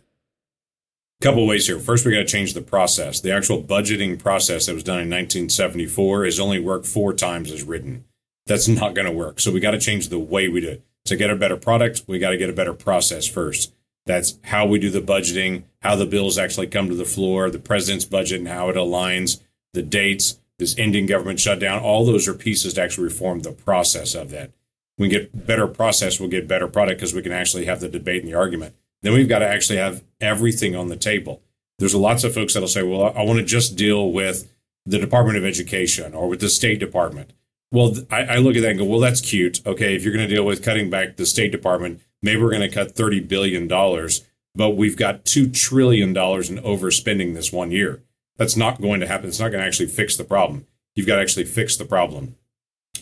A 1.19 1.23
couple 1.23 1.45
ways 1.45 1.67
here. 1.67 1.77
First, 1.77 2.07
we 2.07 2.13
got 2.13 2.19
to 2.19 2.25
change 2.25 2.55
the 2.55 2.61
process. 2.61 3.19
The 3.19 3.31
actual 3.31 3.61
budgeting 3.61 4.17
process 4.17 4.65
that 4.65 4.73
was 4.73 4.83
done 4.83 4.99
in 4.99 5.09
1974 5.09 6.25
has 6.25 6.39
only 6.39 6.59
worked 6.59 6.87
four 6.87 7.13
times 7.13 7.51
as 7.51 7.61
written. 7.61 8.05
That's 8.47 8.67
not 8.67 8.95
going 8.95 9.05
to 9.05 9.11
work. 9.11 9.39
So 9.39 9.51
we 9.51 9.59
got 9.59 9.71
to 9.71 9.79
change 9.79 10.09
the 10.09 10.17
way 10.17 10.47
we 10.47 10.61
do 10.61 10.69
it 10.69 10.83
to 11.05 11.15
get 11.15 11.29
a 11.29 11.35
better 11.35 11.57
product, 11.57 12.03
we 12.07 12.19
got 12.19 12.29
to 12.31 12.37
get 12.37 12.49
a 12.49 12.53
better 12.53 12.73
process 12.73 13.27
first. 13.27 13.73
That's 14.05 14.37
how 14.45 14.65
we 14.65 14.79
do 14.79 14.89
the 14.89 15.01
budgeting, 15.01 15.63
how 15.81 15.95
the 15.95 16.05
bills 16.05 16.37
actually 16.37 16.67
come 16.67 16.89
to 16.89 16.95
the 16.95 17.05
floor, 17.05 17.49
the 17.49 17.59
president's 17.59 18.05
budget 18.05 18.39
and 18.39 18.47
how 18.47 18.69
it 18.69 18.75
aligns, 18.75 19.41
the 19.73 19.81
dates, 19.81 20.39
this 20.57 20.77
ending 20.77 21.05
government 21.05 21.39
shutdown. 21.39 21.81
All 21.81 22.05
those 22.05 22.27
are 22.27 22.33
pieces 22.33 22.75
to 22.75 22.81
actually 22.81 23.05
reform 23.05 23.41
the 23.41 23.51
process 23.51 24.15
of 24.15 24.29
that. 24.31 24.51
we 24.97 25.07
get 25.07 25.47
better 25.47 25.67
process, 25.67 26.19
we'll 26.19 26.29
get 26.29 26.47
better 26.47 26.67
product 26.67 26.99
because 26.99 27.13
we 27.13 27.23
can 27.23 27.31
actually 27.31 27.65
have 27.65 27.79
the 27.79 27.89
debate 27.89 28.21
and 28.23 28.31
the 28.31 28.37
argument. 28.37 28.75
Then 29.01 29.13
we've 29.13 29.29
got 29.29 29.39
to 29.39 29.47
actually 29.47 29.77
have 29.77 30.03
everything 30.19 30.75
on 30.75 30.89
the 30.89 30.95
table. 30.95 31.41
There's 31.79 31.95
lots 31.95 32.23
of 32.23 32.35
folks 32.35 32.53
that'll 32.53 32.67
say, 32.67 32.83
well, 32.83 33.11
I 33.15 33.23
want 33.23 33.39
to 33.39 33.45
just 33.45 33.75
deal 33.75 34.11
with 34.11 34.51
the 34.85 34.99
Department 34.99 35.37
of 35.37 35.45
Education 35.45 36.13
or 36.13 36.27
with 36.27 36.39
the 36.39 36.49
State 36.49 36.79
Department. 36.79 37.33
Well, 37.71 37.95
I, 38.09 38.23
I, 38.23 38.37
look 38.37 38.55
at 38.55 38.63
that 38.63 38.71
and 38.71 38.79
go, 38.79 38.85
well, 38.85 38.99
that's 38.99 39.21
cute. 39.21 39.65
Okay, 39.65 39.95
if 39.95 40.03
you're 40.03 40.13
going 40.13 40.27
to 40.27 40.33
deal 40.33 40.45
with 40.45 40.63
cutting 40.63 40.89
back 40.89 41.15
the 41.15 41.25
State 41.25 41.51
Department, 41.51 42.01
maybe 42.21 42.41
we're 42.41 42.49
going 42.49 42.61
to 42.61 42.69
cut 42.69 42.95
$30 42.95 43.27
billion, 43.27 43.67
but 44.53 44.71
we've 44.71 44.97
got 44.97 45.23
$2 45.23 45.53
trillion 45.53 46.09
in 46.09 46.15
overspending 46.15 47.33
this 47.33 47.53
one 47.53 47.71
year. 47.71 48.01
That's 48.37 48.57
not 48.57 48.81
going 48.81 48.99
to 48.99 49.07
happen. 49.07 49.29
It's 49.29 49.39
not 49.39 49.51
going 49.51 49.61
to 49.61 49.67
actually 49.67 49.87
fix 49.87 50.17
the 50.17 50.25
problem. 50.25 50.65
You've 50.95 51.07
got 51.07 51.15
to 51.15 51.21
actually 51.21 51.45
fix 51.45 51.77
the 51.77 51.85
problem. 51.85 52.35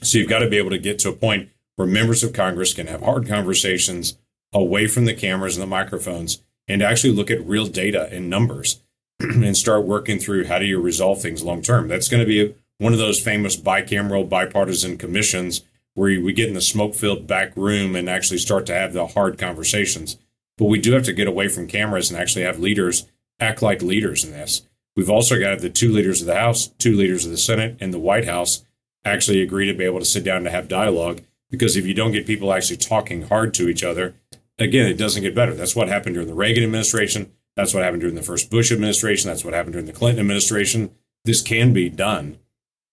So 0.03 0.17
you've 0.17 0.29
got 0.29 0.39
to 0.39 0.49
be 0.49 0.57
able 0.57 0.69
to 0.69 0.77
get 0.77 0.99
to 0.99 1.09
a 1.09 1.13
point 1.13 1.49
where 1.75 1.87
members 1.87 2.23
of 2.23 2.33
Congress 2.33 2.73
can 2.73 2.87
have 2.87 3.01
hard 3.01 3.27
conversations 3.27 4.17
away 4.53 4.87
from 4.87 5.05
the 5.05 5.13
cameras 5.13 5.55
and 5.55 5.63
the 5.63 5.67
microphones 5.67 6.43
and 6.67 6.83
actually 6.83 7.13
look 7.13 7.31
at 7.31 7.45
real 7.45 7.65
data 7.65 8.07
and 8.11 8.29
numbers 8.29 8.81
and 9.19 9.57
start 9.57 9.85
working 9.85 10.19
through 10.19 10.45
how 10.45 10.59
do 10.59 10.65
you 10.65 10.79
resolve 10.79 11.21
things 11.21 11.43
long 11.43 11.61
term. 11.61 11.87
That's 11.87 12.07
going 12.07 12.21
to 12.21 12.27
be 12.27 12.53
one 12.79 12.93
of 12.93 12.99
those 12.99 13.19
famous 13.19 13.55
bicameral 13.55 14.27
bipartisan 14.27 14.97
commissions 14.97 15.61
where 15.93 16.19
we 16.21 16.33
get 16.33 16.47
in 16.47 16.55
the 16.55 16.61
smoke 16.61 16.95
filled 16.95 17.27
back 17.27 17.55
room 17.55 17.95
and 17.95 18.09
actually 18.09 18.37
start 18.37 18.65
to 18.65 18.73
have 18.73 18.93
the 18.93 19.07
hard 19.07 19.37
conversations. 19.37 20.17
But 20.57 20.65
we 20.65 20.79
do 20.79 20.93
have 20.93 21.03
to 21.03 21.13
get 21.13 21.27
away 21.27 21.49
from 21.49 21.67
cameras 21.67 22.09
and 22.09 22.19
actually 22.19 22.43
have 22.45 22.59
leaders 22.59 23.05
act 23.39 23.61
like 23.61 23.81
leaders 23.81 24.23
in 24.23 24.31
this. 24.31 24.63
We've 24.95 25.09
also 25.09 25.39
got 25.39 25.59
the 25.59 25.69
two 25.69 25.91
leaders 25.91 26.21
of 26.21 26.27
the 26.27 26.35
House, 26.35 26.67
two 26.67 26.95
leaders 26.95 27.25
of 27.25 27.31
the 27.31 27.37
Senate, 27.37 27.77
and 27.79 27.93
the 27.93 27.99
White 27.99 28.25
House 28.25 28.65
actually 29.05 29.41
agree 29.41 29.65
to 29.65 29.73
be 29.73 29.85
able 29.85 29.99
to 29.99 30.05
sit 30.05 30.23
down 30.23 30.43
to 30.43 30.51
have 30.51 30.67
dialogue. 30.67 31.21
Because 31.49 31.75
if 31.75 31.85
you 31.85 31.93
don't 31.93 32.11
get 32.11 32.27
people 32.27 32.51
actually 32.53 32.77
talking 32.77 33.23
hard 33.23 33.53
to 33.55 33.69
each 33.69 33.83
other, 33.83 34.15
again, 34.57 34.87
it 34.87 34.97
doesn't 34.97 35.23
get 35.23 35.35
better. 35.35 35.53
That's 35.53 35.75
what 35.75 35.87
happened 35.87 36.15
during 36.15 36.27
the 36.27 36.35
Reagan 36.35 36.63
administration. 36.63 37.31
That's 37.55 37.73
what 37.73 37.83
happened 37.83 38.01
during 38.01 38.15
the 38.15 38.21
first 38.21 38.49
Bush 38.49 38.71
administration. 38.71 39.29
That's 39.29 39.43
what 39.43 39.53
happened 39.53 39.73
during 39.73 39.87
the 39.87 39.93
Clinton 39.93 40.19
administration. 40.19 40.91
This 41.25 41.41
can 41.41 41.73
be 41.73 41.89
done. 41.89 42.37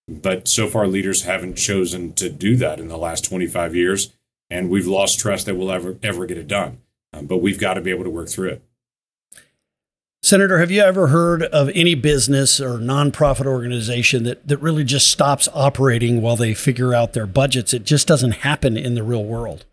But 0.07 0.47
so 0.47 0.67
far, 0.67 0.87
leaders 0.87 1.23
haven't 1.23 1.57
chosen 1.57 2.13
to 2.13 2.29
do 2.29 2.55
that 2.57 2.79
in 2.79 2.87
the 2.87 2.97
last 2.97 3.25
25 3.25 3.75
years. 3.75 4.13
And 4.49 4.69
we've 4.69 4.87
lost 4.87 5.19
trust 5.19 5.45
that 5.45 5.55
we'll 5.55 5.71
ever, 5.71 5.97
ever 6.01 6.25
get 6.25 6.37
it 6.37 6.47
done. 6.47 6.79
Um, 7.13 7.25
but 7.25 7.37
we've 7.39 7.59
got 7.59 7.73
to 7.73 7.81
be 7.81 7.91
able 7.91 8.05
to 8.05 8.09
work 8.09 8.29
through 8.29 8.49
it. 8.49 8.63
Senator, 10.23 10.59
have 10.59 10.71
you 10.71 10.81
ever 10.81 11.07
heard 11.07 11.43
of 11.43 11.69
any 11.75 11.95
business 11.95 12.59
or 12.59 12.79
nonprofit 12.79 13.45
organization 13.45 14.23
that, 14.23 14.47
that 14.47 14.57
really 14.57 14.83
just 14.83 15.09
stops 15.09 15.47
operating 15.53 16.21
while 16.21 16.35
they 16.35 16.53
figure 16.53 16.93
out 16.93 17.13
their 17.13 17.27
budgets? 17.27 17.73
It 17.73 17.83
just 17.83 18.07
doesn't 18.07 18.31
happen 18.31 18.75
in 18.77 18.95
the 18.95 19.03
real 19.03 19.23
world. 19.23 19.65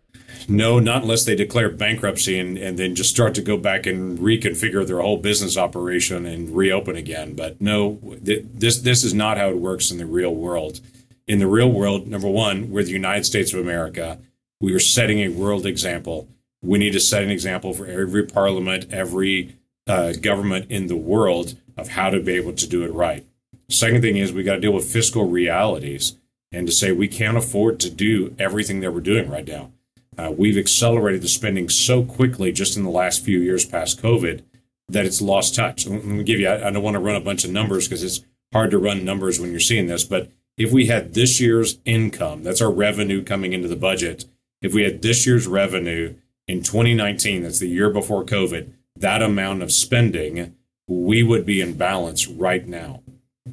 No, 0.47 0.79
not 0.79 1.03
unless 1.03 1.25
they 1.25 1.35
declare 1.35 1.69
bankruptcy 1.69 2.39
and, 2.39 2.57
and 2.57 2.77
then 2.77 2.95
just 2.95 3.09
start 3.09 3.35
to 3.35 3.41
go 3.41 3.57
back 3.57 3.85
and 3.85 4.19
reconfigure 4.19 4.85
their 4.85 5.01
whole 5.01 5.17
business 5.17 5.57
operation 5.57 6.25
and 6.25 6.55
reopen 6.55 6.95
again. 6.95 7.35
But 7.35 7.59
no, 7.61 7.99
th- 8.23 8.45
this 8.53 8.79
this 8.79 9.03
is 9.03 9.13
not 9.13 9.37
how 9.37 9.49
it 9.49 9.57
works 9.57 9.91
in 9.91 9.97
the 9.97 10.05
real 10.05 10.33
world. 10.33 10.81
In 11.27 11.39
the 11.39 11.47
real 11.47 11.71
world, 11.71 12.07
number 12.07 12.29
one, 12.29 12.69
we're 12.69 12.83
the 12.83 12.91
United 12.91 13.25
States 13.25 13.53
of 13.53 13.59
America. 13.59 14.19
We 14.61 14.73
are 14.73 14.79
setting 14.79 15.19
a 15.19 15.29
world 15.29 15.65
example. 15.65 16.27
We 16.61 16.77
need 16.77 16.93
to 16.93 16.99
set 16.99 17.23
an 17.23 17.31
example 17.31 17.73
for 17.73 17.85
every 17.85 18.25
parliament, 18.25 18.91
every 18.91 19.55
uh, 19.87 20.13
government 20.13 20.69
in 20.69 20.87
the 20.87 20.95
world 20.95 21.55
of 21.77 21.89
how 21.89 22.09
to 22.09 22.19
be 22.19 22.33
able 22.33 22.53
to 22.53 22.67
do 22.67 22.83
it 22.83 22.93
right. 22.93 23.25
Second 23.69 24.01
thing 24.01 24.17
is 24.17 24.31
we 24.31 24.43
got 24.43 24.55
to 24.55 24.61
deal 24.61 24.73
with 24.73 24.91
fiscal 24.91 25.27
realities 25.27 26.15
and 26.51 26.67
to 26.67 26.73
say 26.73 26.91
we 26.91 27.07
can't 27.07 27.37
afford 27.37 27.79
to 27.79 27.89
do 27.89 28.35
everything 28.39 28.79
that 28.79 28.93
we're 28.93 29.01
doing 29.01 29.29
right 29.29 29.47
now. 29.47 29.71
Uh, 30.17 30.31
we've 30.35 30.57
accelerated 30.57 31.21
the 31.21 31.27
spending 31.27 31.69
so 31.69 32.03
quickly 32.03 32.51
just 32.51 32.77
in 32.77 32.83
the 32.83 32.89
last 32.89 33.23
few 33.23 33.39
years 33.39 33.65
past 33.65 34.01
COVID 34.01 34.43
that 34.87 35.05
it's 35.05 35.21
lost 35.21 35.55
touch. 35.55 35.87
Let 35.87 36.05
me 36.05 36.23
give 36.23 36.39
you, 36.39 36.47
I, 36.47 36.67
I 36.67 36.71
don't 36.71 36.83
want 36.83 36.95
to 36.95 36.99
run 36.99 37.15
a 37.15 37.21
bunch 37.21 37.43
of 37.43 37.51
numbers 37.51 37.87
because 37.87 38.03
it's 38.03 38.23
hard 38.53 38.71
to 38.71 38.77
run 38.77 39.03
numbers 39.03 39.39
when 39.39 39.51
you're 39.51 39.59
seeing 39.59 39.87
this, 39.87 40.03
but 40.03 40.31
if 40.57 40.71
we 40.71 40.85
had 40.87 41.13
this 41.13 41.41
year's 41.41 41.79
income, 41.83 42.43
that's 42.43 42.61
our 42.61 42.71
revenue 42.71 43.23
coming 43.23 43.53
into 43.53 43.67
the 43.67 43.75
budget. 43.75 44.25
If 44.61 44.73
we 44.73 44.83
had 44.83 45.01
this 45.01 45.27
year's 45.27 45.47
revenue 45.47 46.15
in 46.47 46.63
2019, 46.63 47.43
that's 47.43 47.59
the 47.59 47.67
year 47.67 47.89
before 47.89 48.23
COVID, 48.23 48.71
that 48.95 49.21
amount 49.21 49.63
of 49.63 49.71
spending, 49.71 50.55
we 50.87 51.23
would 51.23 51.45
be 51.45 51.59
in 51.59 51.75
balance 51.75 52.27
right 52.27 52.65
now. 52.65 53.01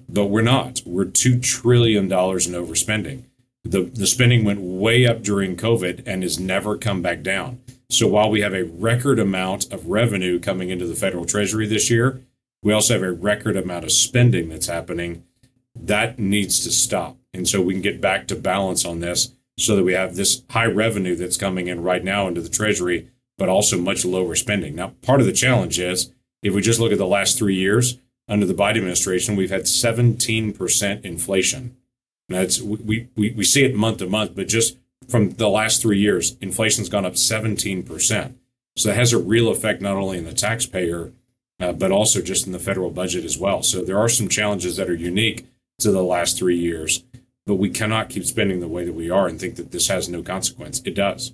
But 0.09 0.27
we're 0.27 0.43
not. 0.43 0.81
We're 0.87 1.07
$2 1.07 1.43
trillion 1.43 2.05
in 2.05 2.11
overspending 2.11 3.25
the, 3.65 3.85
the 3.85 4.07
spending 4.07 4.45
went 4.45 4.61
way 4.61 5.07
up 5.07 5.23
during 5.23 5.57
COVID 5.57 6.03
and 6.07 6.23
has 6.23 6.39
never 6.39 6.77
come 6.77 7.01
back 7.03 7.23
down. 7.23 7.61
So 7.91 8.09
while 8.09 8.31
we 8.31 8.41
have 8.41 8.55
a 8.55 8.65
record 8.65 9.19
amount 9.19 9.73
of 9.73 9.87
revenue 9.87 10.41
coming 10.41 10.71
into 10.71 10.87
the 10.87 10.95
federal 10.95 11.25
treasury 11.25 11.67
this 11.67 11.91
year, 11.91 12.23
we 12.63 12.73
also 12.73 12.95
have 12.95 13.03
a 13.03 13.13
record 13.13 13.57
amount 13.57 13.85
of 13.85 13.93
spending 13.93 14.49
that's 14.49 14.67
happening. 14.67 15.25
That 15.75 16.19
needs 16.19 16.61
to 16.61 16.71
stop. 16.71 17.17
And 17.35 17.49
so 17.49 17.61
we 17.61 17.75
can 17.75 17.83
get 17.83 18.01
back 18.01 18.27
to 18.29 18.37
balance 18.37 18.85
on 18.85 19.01
this 19.01 19.35
so 19.59 19.77
that 19.77 19.85
we 19.85 19.93
have 19.93 20.17
this 20.17 20.43
high 20.51 20.67
revenue 20.67 21.17
that's 21.17 21.37
coming 21.37 21.69
in 21.69 21.83
right 21.83 22.03
now 22.03 22.27
into 22.29 22.41
the 22.41 22.49
treasury, 22.49 23.09
but 23.39 23.49
also 23.49 23.79
much 23.79 24.05
lower 24.05 24.35
spending. 24.35 24.75
Now, 24.75 24.95
part 25.03 25.21
of 25.21 25.27
the 25.27 25.33
challenge 25.33 25.79
is 25.79 26.13
if 26.43 26.55
we 26.55 26.63
just 26.63 26.81
look 26.81 26.93
at 26.93 26.99
the 26.99 27.07
last 27.07 27.39
three 27.39 27.55
years 27.55 27.99
under 28.29 28.47
the 28.47 28.55
Biden 28.55 28.77
administration, 28.77 29.37
we've 29.37 29.51
had 29.51 29.63
17% 29.63 31.05
inflation. 31.05 31.77
That's 32.33 32.61
we, 32.61 33.09
we 33.17 33.31
we 33.33 33.45
see 33.45 33.65
it 33.65 33.75
month 33.75 33.99
to 33.99 34.07
month, 34.07 34.35
but 34.35 34.49
just 34.49 34.79
from 35.09 35.31
the 35.31 35.49
last 35.49 35.83
three 35.83 35.99
years, 35.99 36.37
inflation's 36.41 36.89
gone 36.89 37.05
up 37.05 37.15
17%. 37.15 38.35
So 38.77 38.89
that 38.89 38.95
has 38.95 39.13
a 39.13 39.19
real 39.19 39.51
effect 39.51 39.83
not 39.83 39.97
only 39.97 40.19
in 40.19 40.25
the 40.25 40.33
taxpayer, 40.33 41.13
uh, 41.61 41.73
but 41.73 41.93
also 41.93 42.23
just 42.23 42.47
in 42.47 42.53
the 42.53 42.59
federal 42.59 42.91
budget 42.91 43.25
as 43.25 43.39
well. 43.39 43.63
So 43.63 43.83
there 43.83 43.99
are 43.99 44.09
some 44.09 44.29
challenges 44.29 44.77
that 44.77 44.89
are 44.89 44.95
unique 44.95 45.47
to 45.81 45.91
the 45.91 46.03
last 46.03 46.39
three 46.39 46.57
years, 46.57 47.05
but 47.47 47.57
we 47.57 47.69
cannot 47.69 48.09
keep 48.09 48.25
spending 48.25 48.61
the 48.61 48.69
way 48.69 48.85
that 48.85 48.95
we 48.95 49.11
are 49.11 49.27
and 49.27 49.39
think 49.39 49.57
that 49.57 49.73
this 49.73 49.89
has 49.89 50.09
no 50.09 50.23
consequence. 50.23 50.81
It 50.85 50.95
does. 50.95 51.33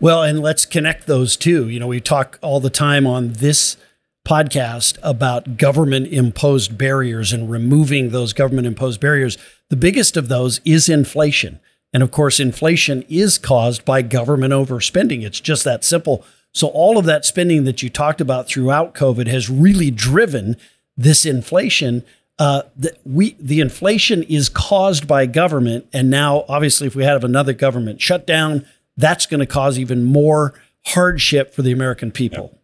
Well, 0.00 0.22
and 0.22 0.40
let's 0.40 0.66
connect 0.66 1.06
those 1.06 1.36
two. 1.36 1.68
You 1.68 1.78
know, 1.78 1.86
we 1.86 2.00
talk 2.00 2.38
all 2.42 2.58
the 2.58 2.70
time 2.70 3.06
on 3.06 3.34
this 3.34 3.76
podcast 4.24 4.98
about 5.02 5.56
government 5.56 6.06
imposed 6.08 6.78
barriers 6.78 7.32
and 7.32 7.50
removing 7.50 8.10
those 8.10 8.32
government 8.32 8.66
imposed 8.66 9.00
barriers. 9.00 9.36
The 9.68 9.76
biggest 9.76 10.16
of 10.16 10.28
those 10.28 10.60
is 10.64 10.88
inflation. 10.88 11.60
And 11.92 12.02
of 12.02 12.10
course, 12.10 12.40
inflation 12.40 13.04
is 13.08 13.36
caused 13.36 13.84
by 13.84 14.02
government 14.02 14.52
overspending. 14.52 15.22
It's 15.22 15.40
just 15.40 15.64
that 15.64 15.84
simple. 15.84 16.24
So, 16.52 16.68
all 16.68 16.98
of 16.98 17.04
that 17.06 17.24
spending 17.24 17.64
that 17.64 17.82
you 17.82 17.90
talked 17.90 18.20
about 18.20 18.46
throughout 18.46 18.94
COVID 18.94 19.26
has 19.26 19.50
really 19.50 19.90
driven 19.90 20.56
this 20.96 21.26
inflation. 21.26 22.04
Uh, 22.38 22.62
the, 22.76 22.96
we 23.04 23.36
the 23.38 23.60
inflation 23.60 24.22
is 24.24 24.48
caused 24.48 25.06
by 25.06 25.26
government, 25.26 25.86
and 25.92 26.10
now 26.10 26.44
obviously, 26.48 26.86
if 26.86 26.94
we 26.94 27.04
have 27.04 27.24
another 27.24 27.52
government 27.52 28.00
shutdown, 28.00 28.66
that's 28.96 29.26
going 29.26 29.40
to 29.40 29.46
cause 29.46 29.78
even 29.78 30.02
more 30.02 30.54
hardship 30.86 31.54
for 31.54 31.62
the 31.62 31.72
American 31.72 32.10
people. 32.10 32.58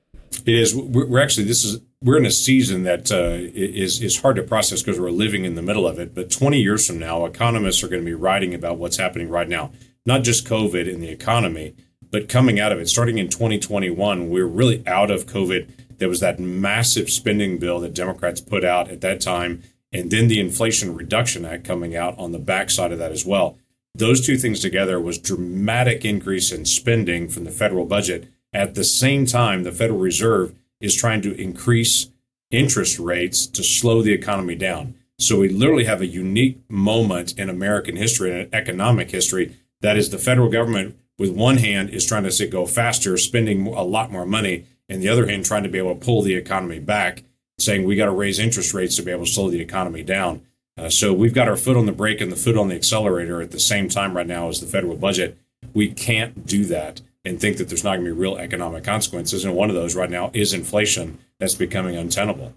It 0.47 0.55
is. 0.55 0.75
We're 0.75 1.21
actually 1.21 1.45
this 1.45 1.65
is 1.65 1.81
we're 2.03 2.17
in 2.17 2.27
a 2.27 2.31
season 2.31 2.85
that 2.85 3.11
uh, 3.11 3.39
is 3.55 4.01
is 4.03 4.21
hard 4.21 4.37
to 4.37 4.43
process 4.43 4.83
because 4.83 5.01
we're 5.01 5.11
living 5.11 5.45
in 5.45 5.55
the 5.55 5.63
middle 5.63 5.87
of 5.87 5.99
it. 5.99 6.15
But 6.15 6.31
20 6.31 6.61
years 6.61 6.87
from 6.87 6.99
now, 6.99 7.25
economists 7.25 7.83
are 7.83 7.89
going 7.89 8.03
to 8.03 8.07
be 8.07 8.15
writing 8.15 8.55
about 8.55 8.79
what's 8.79 8.97
happening 8.97 9.29
right 9.29 9.49
now, 9.49 9.73
not 10.07 10.23
just 10.23 10.47
COVID 10.47 10.89
in 10.93 11.01
the 11.01 11.09
economy, 11.09 11.75
but 12.11 12.29
coming 12.29 12.61
out 12.61 12.73
of 12.73 12.79
it. 12.79 12.89
Starting 12.89 13.19
in 13.19 13.29
2021, 13.29 14.31
we're 14.31 14.47
really 14.47 14.87
out 14.87 15.11
of 15.11 15.27
COVID. 15.27 15.69
There 15.99 16.09
was 16.09 16.21
that 16.21 16.39
massive 16.39 17.11
spending 17.11 17.59
bill 17.59 17.81
that 17.81 17.95
Democrats 17.95 18.41
put 18.41 18.65
out 18.65 18.91
at 18.91 19.01
that 19.01 19.21
time, 19.21 19.63
and 19.93 20.11
then 20.11 20.29
the 20.29 20.39
Inflation 20.39 20.95
Reduction 20.95 21.45
Act 21.45 21.65
coming 21.65 21.97
out 21.97 22.17
on 22.19 22.33
the 22.33 22.39
backside 22.39 22.93
of 22.93 22.99
that 22.99 23.13
as 23.13 23.27
well. 23.27 23.59
Those 23.95 24.25
two 24.25 24.37
things 24.37 24.61
together 24.61 25.01
was 25.01 25.19
dramatic 25.19 26.05
increase 26.05 26.53
in 26.53 26.65
spending 26.65 27.29
from 27.29 27.43
the 27.45 27.51
federal 27.51 27.85
budget. 27.85 28.29
At 28.53 28.75
the 28.75 28.85
same 28.85 29.27
time, 29.27 29.63
the 29.63 29.73
Federal 29.73 29.99
Reserve 29.99 30.55
is 30.81 30.95
trying 30.95 31.23
to 31.23 31.41
increase 31.41 32.11
interest 32.51 32.99
rates 32.99 33.47
to 33.47 33.63
slow 33.63 34.03
the 34.03 34.13
economy 34.13 34.55
down. 34.55 34.95
So 35.19 35.41
we 35.41 35.49
literally 35.49 35.85
have 35.85 36.01
a 36.01 36.07
unique 36.07 36.59
moment 36.69 37.39
in 37.39 37.51
American 37.51 37.97
history 37.97 38.41
and 38.41 38.55
economic 38.55 39.11
history 39.11 39.57
that 39.81 39.97
is 39.97 40.11
the 40.11 40.19
federal 40.19 40.49
government 40.49 40.97
with 41.19 41.31
one 41.31 41.59
hand 41.59 41.91
is 41.91 42.07
trying 42.07 42.25
to 42.25 42.33
say 42.33 42.49
go 42.49 42.67
faster, 42.67 43.17
spending 43.17 43.67
a 43.67 43.83
lot 43.83 44.13
more 44.13 44.27
money, 44.27 44.65
and 44.89 45.03
the 45.03 45.09
other 45.09 45.27
hand 45.27 45.45
trying 45.45 45.65
to 45.65 45.69
be 45.69 45.79
able 45.79 45.95
to 45.95 46.05
pull 46.05 46.23
the 46.23 46.35
economy 46.35 46.79
back, 46.79 47.25
saying 47.59 47.85
we 47.85 47.97
got 47.97 48.07
to 48.07 48.13
raise 48.13 48.39
interest 48.39 48.73
rates 48.73 48.97
to 48.97 49.03
be 49.03 49.11
able 49.11 49.25
to 49.25 49.31
slow 49.31 49.51
the 49.51 49.61
economy 49.61 50.03
down. 50.03 50.43
Uh, 50.77 50.89
so 50.89 51.13
we've 51.13 51.35
got 51.35 51.49
our 51.49 51.57
foot 51.57 51.77
on 51.77 51.87
the 51.87 51.93
brake 51.93 52.21
and 52.21 52.31
the 52.31 52.37
foot 52.37 52.57
on 52.57 52.69
the 52.69 52.75
accelerator 52.75 53.43
at 53.43 53.51
the 53.51 53.59
same 53.59 53.89
time 53.89 54.17
right 54.17 54.27
now 54.27 54.49
as 54.49 54.61
the 54.61 54.67
federal 54.67 54.97
budget. 54.97 55.37
We 55.75 55.91
can't 55.91 56.47
do 56.47 56.65
that 56.67 57.01
and 57.25 57.41
think 57.41 57.57
that 57.59 57.69
there's 57.69 57.85
not 57.85 57.97
going 57.97 58.05
to 58.07 58.15
be 58.15 58.21
real 58.21 58.37
economic 58.37 58.85
consequences. 58.85 59.45
And 59.45 59.55
one 59.55 59.69
of 59.69 59.75
those 59.75 59.95
right 59.95 60.11
now 60.11 60.31
is 60.35 60.53
inflation 60.53 61.19
that's 61.39 61.55
becoming 61.55 61.97
untenable. 61.97 62.55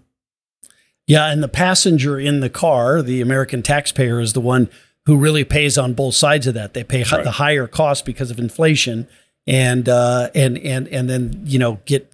Yeah, 1.06 1.30
and 1.30 1.42
the 1.42 1.48
passenger 1.48 2.18
in 2.18 2.40
the 2.40 2.50
car, 2.50 3.02
the 3.02 3.20
American 3.20 3.62
taxpayer, 3.62 4.20
is 4.20 4.34
the 4.34 4.40
one 4.40 4.70
who 5.06 5.16
really 5.16 5.44
pays 5.44 5.76
on 5.76 5.94
both 5.94 6.14
sides 6.14 6.46
of 6.46 6.54
that. 6.54 6.74
They 6.74 6.84
pay 6.84 7.02
right. 7.10 7.24
the 7.24 7.32
higher 7.32 7.66
cost 7.66 8.04
because 8.04 8.30
of 8.30 8.38
inflation, 8.38 9.08
and 9.46 9.88
uh, 9.88 10.30
and 10.34 10.56
and 10.58 10.86
and 10.88 11.10
then 11.10 11.42
you 11.44 11.58
know 11.58 11.80
get 11.86 12.12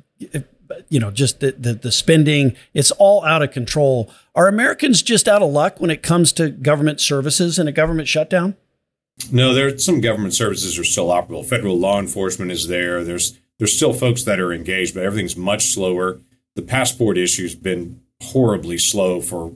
you 0.89 0.99
know 0.99 1.11
just 1.11 1.41
the, 1.41 1.53
the, 1.53 1.75
the 1.75 1.93
spending. 1.93 2.57
It's 2.73 2.91
all 2.93 3.25
out 3.25 3.43
of 3.43 3.51
control. 3.51 4.11
Are 4.35 4.49
Americans 4.49 5.03
just 5.03 5.29
out 5.29 5.43
of 5.43 5.51
luck 5.51 5.81
when 5.81 5.91
it 5.91 6.03
comes 6.03 6.33
to 6.33 6.51
government 6.51 7.01
services 7.01 7.59
and 7.59 7.69
a 7.69 7.73
government 7.73 8.09
shutdown? 8.09 8.57
No, 9.33 9.53
there 9.53 9.77
some 9.79 10.01
government 10.01 10.35
services 10.35 10.79
are 10.79 10.85
still 10.85 11.09
operable. 11.09 11.45
Federal 11.45 11.79
law 11.79 11.99
enforcement 11.99 12.51
is 12.51 12.69
there. 12.69 13.05
There's 13.05 13.39
there's 13.59 13.77
still 13.77 13.93
folks 13.93 14.23
that 14.25 14.41
are 14.41 14.53
engaged, 14.53 14.95
but 14.95 15.03
everything's 15.03 15.37
much 15.37 15.67
slower. 15.67 16.21
The 16.55 16.63
passport 16.63 17.19
issue's 17.19 17.55
been 17.55 18.01
horribly 18.23 18.79
slow 18.79 19.21
for 19.21 19.55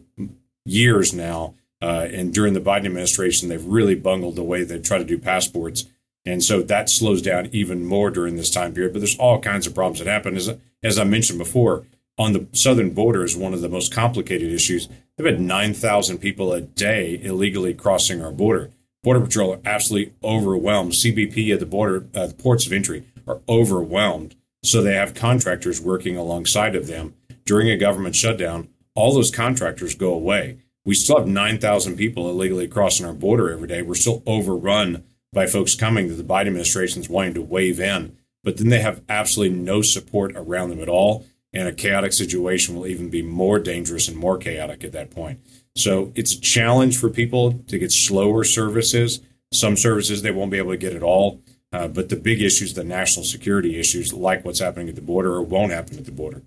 years 0.65 1.13
now. 1.13 1.55
Uh, 1.81 2.07
and 2.13 2.33
during 2.33 2.55
the 2.55 2.61
Biden 2.61 2.87
administration, 2.87 3.49
they've 3.49 3.65
really 3.65 3.97
bungled 3.97 4.37
the 4.37 4.43
way 4.43 4.63
they 4.63 4.79
try 4.79 4.99
to 4.99 5.05
do 5.05 5.19
passports. 5.19 5.87
And 6.25 6.43
so 6.43 6.63
that 6.63 6.89
slows 6.89 7.23
down 7.23 7.49
even 7.51 7.85
more 7.85 8.11
during 8.11 8.37
this 8.37 8.51
time 8.51 8.73
period. 8.73 8.93
But 8.93 9.01
there's 9.01 9.19
all 9.19 9.41
kinds 9.41 9.67
of 9.67 9.75
problems 9.75 9.99
that 9.99 10.07
happen. 10.07 10.37
As, 10.37 10.55
as 10.83 10.99
I 10.99 11.05
mentioned 11.05 11.41
before, 11.41 11.87
on 12.17 12.33
the 12.33 12.47
southern 12.53 12.91
border 12.91 13.25
is 13.25 13.37
one 13.37 13.53
of 13.53 13.63
the 13.63 13.69
most 13.69 13.93
complicated 13.93 14.53
issues. 14.53 14.89
They've 15.17 15.27
had 15.27 15.41
9,000 15.41 16.19
people 16.19 16.53
a 16.53 16.61
day 16.61 17.19
illegally 17.21 17.75
crossing 17.75 18.23
our 18.23 18.31
border. 18.31 18.71
Border 19.03 19.21
Patrol 19.21 19.55
are 19.55 19.61
absolutely 19.65 20.15
overwhelmed. 20.23 20.93
CBP 20.93 21.53
at 21.53 21.59
the 21.59 21.67
border, 21.67 22.07
uh, 22.15 22.29
the 22.29 22.35
ports 22.35 22.67
of 22.67 22.73
entry 22.73 23.05
are 23.27 23.41
overwhelmed. 23.49 24.37
So 24.63 24.81
they 24.81 24.95
have 24.95 25.15
contractors 25.15 25.81
working 25.81 26.17
alongside 26.17 26.77
of 26.77 26.87
them. 26.87 27.15
During 27.45 27.69
a 27.69 27.77
government 27.77 28.15
shutdown, 28.15 28.69
all 28.95 29.13
those 29.13 29.33
contractors 29.33 29.97
go 29.97 30.15
away. 30.15 30.59
We 30.85 30.95
still 30.95 31.19
have 31.19 31.27
9,000 31.27 31.97
people 31.97 32.31
illegally 32.31 32.69
crossing 32.69 33.05
our 33.05 33.13
border 33.13 33.51
every 33.51 33.67
day. 33.67 33.83
We're 33.83 33.95
still 33.95 34.23
overrun 34.25 35.03
by 35.33 35.47
folks 35.47 35.75
coming 35.75 36.07
that 36.07 36.15
the 36.15 36.23
Biden 36.23 36.49
administration 36.49 37.03
is 37.03 37.09
wanting 37.09 37.35
to 37.35 37.43
wave 37.43 37.81
in, 37.81 38.17
but 38.45 38.59
then 38.59 38.69
they 38.69 38.83
have 38.83 39.03
absolutely 39.09 39.57
no 39.59 39.83
support 39.83 40.33
around 40.37 40.71
them 40.71 40.81
at 40.81 40.89
all. 40.89 41.27
And 41.53 41.67
a 41.67 41.73
chaotic 41.73 42.13
situation 42.13 42.77
will 42.77 42.87
even 42.87 43.11
be 43.11 43.23
more 43.23 43.59
dangerous 43.59 44.07
and 44.07 44.17
more 44.17 44.39
chaotic 44.39 44.85
at 44.85 44.93
that 44.93 45.11
point. 45.11 45.41
So 45.75 46.13
it's 46.15 46.35
a 46.35 46.41
challenge 46.41 46.99
for 46.99 47.09
people 47.09 47.53
to 47.69 47.79
get 47.79 47.93
slower 47.93 48.45
services. 48.45 49.21
Some 49.53 49.77
services 49.77 50.23
they 50.23 50.31
won't 50.31 50.51
be 50.51 50.59
able 50.59 50.73
to 50.73 50.77
get 50.77 50.95
at 50.95 51.03
all. 51.03 51.43
Uh, 51.73 51.89
but 51.89 52.11
the 52.11 52.17
big 52.17 52.43
issues, 52.43 52.75
the 52.75 52.85
national 52.85 53.25
security 53.25 53.79
issues, 53.79 54.13
like 54.13 54.45
what's 54.45 54.59
happening 54.59 54.91
at 54.91 54.95
the 54.95 55.01
border 55.01 55.35
or 55.35 55.43
won't 55.43 55.73
happen 55.73 55.99
at 55.99 56.05
the 56.05 56.13
border. 56.13 56.43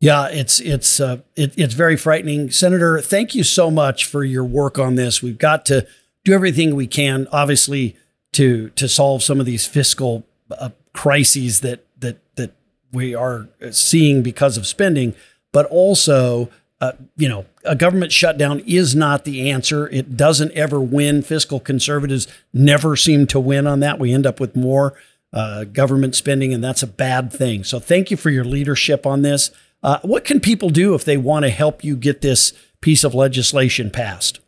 Yeah, 0.00 0.28
it's 0.28 0.60
it's 0.60 1.00
uh, 1.00 1.22
it, 1.34 1.52
it's 1.56 1.74
very 1.74 1.96
frightening, 1.96 2.52
Senator. 2.52 3.00
Thank 3.00 3.34
you 3.34 3.42
so 3.42 3.68
much 3.68 4.04
for 4.04 4.22
your 4.22 4.44
work 4.44 4.78
on 4.78 4.94
this. 4.94 5.20
We've 5.20 5.38
got 5.38 5.66
to 5.66 5.88
do 6.24 6.32
everything 6.32 6.76
we 6.76 6.86
can, 6.86 7.26
obviously, 7.32 7.96
to 8.34 8.68
to 8.70 8.88
solve 8.88 9.24
some 9.24 9.40
of 9.40 9.46
these 9.46 9.66
fiscal 9.66 10.24
uh, 10.52 10.70
crises 10.92 11.60
that 11.62 11.84
that 11.98 12.20
that 12.36 12.52
we 12.92 13.12
are 13.12 13.48
seeing 13.72 14.22
because 14.22 14.56
of 14.56 14.68
spending, 14.68 15.16
but 15.50 15.66
also 15.66 16.48
uh, 16.80 16.92
you 17.16 17.28
know, 17.28 17.44
a 17.64 17.74
government 17.74 18.12
shutdown 18.12 18.60
is 18.60 18.94
not 18.94 19.24
the 19.24 19.50
answer. 19.50 19.88
It 19.88 20.16
doesn't 20.16 20.52
ever 20.52 20.80
win. 20.80 21.22
Fiscal 21.22 21.58
conservatives 21.58 22.28
never 22.52 22.94
seem 22.94 23.26
to 23.28 23.40
win 23.40 23.66
on 23.66 23.80
that. 23.80 23.98
We 23.98 24.12
end 24.12 24.26
up 24.26 24.38
with 24.38 24.54
more 24.54 24.94
uh, 25.32 25.64
government 25.64 26.14
spending, 26.14 26.54
and 26.54 26.62
that's 26.62 26.82
a 26.82 26.86
bad 26.86 27.32
thing. 27.32 27.64
So, 27.64 27.80
thank 27.80 28.10
you 28.10 28.16
for 28.16 28.30
your 28.30 28.44
leadership 28.44 29.06
on 29.06 29.22
this. 29.22 29.50
Uh, 29.82 29.98
what 30.02 30.24
can 30.24 30.40
people 30.40 30.70
do 30.70 30.94
if 30.94 31.04
they 31.04 31.16
want 31.16 31.44
to 31.44 31.50
help 31.50 31.84
you 31.84 31.96
get 31.96 32.20
this 32.20 32.52
piece 32.80 33.04
of 33.04 33.14
legislation 33.14 33.90
passed? 33.90 34.40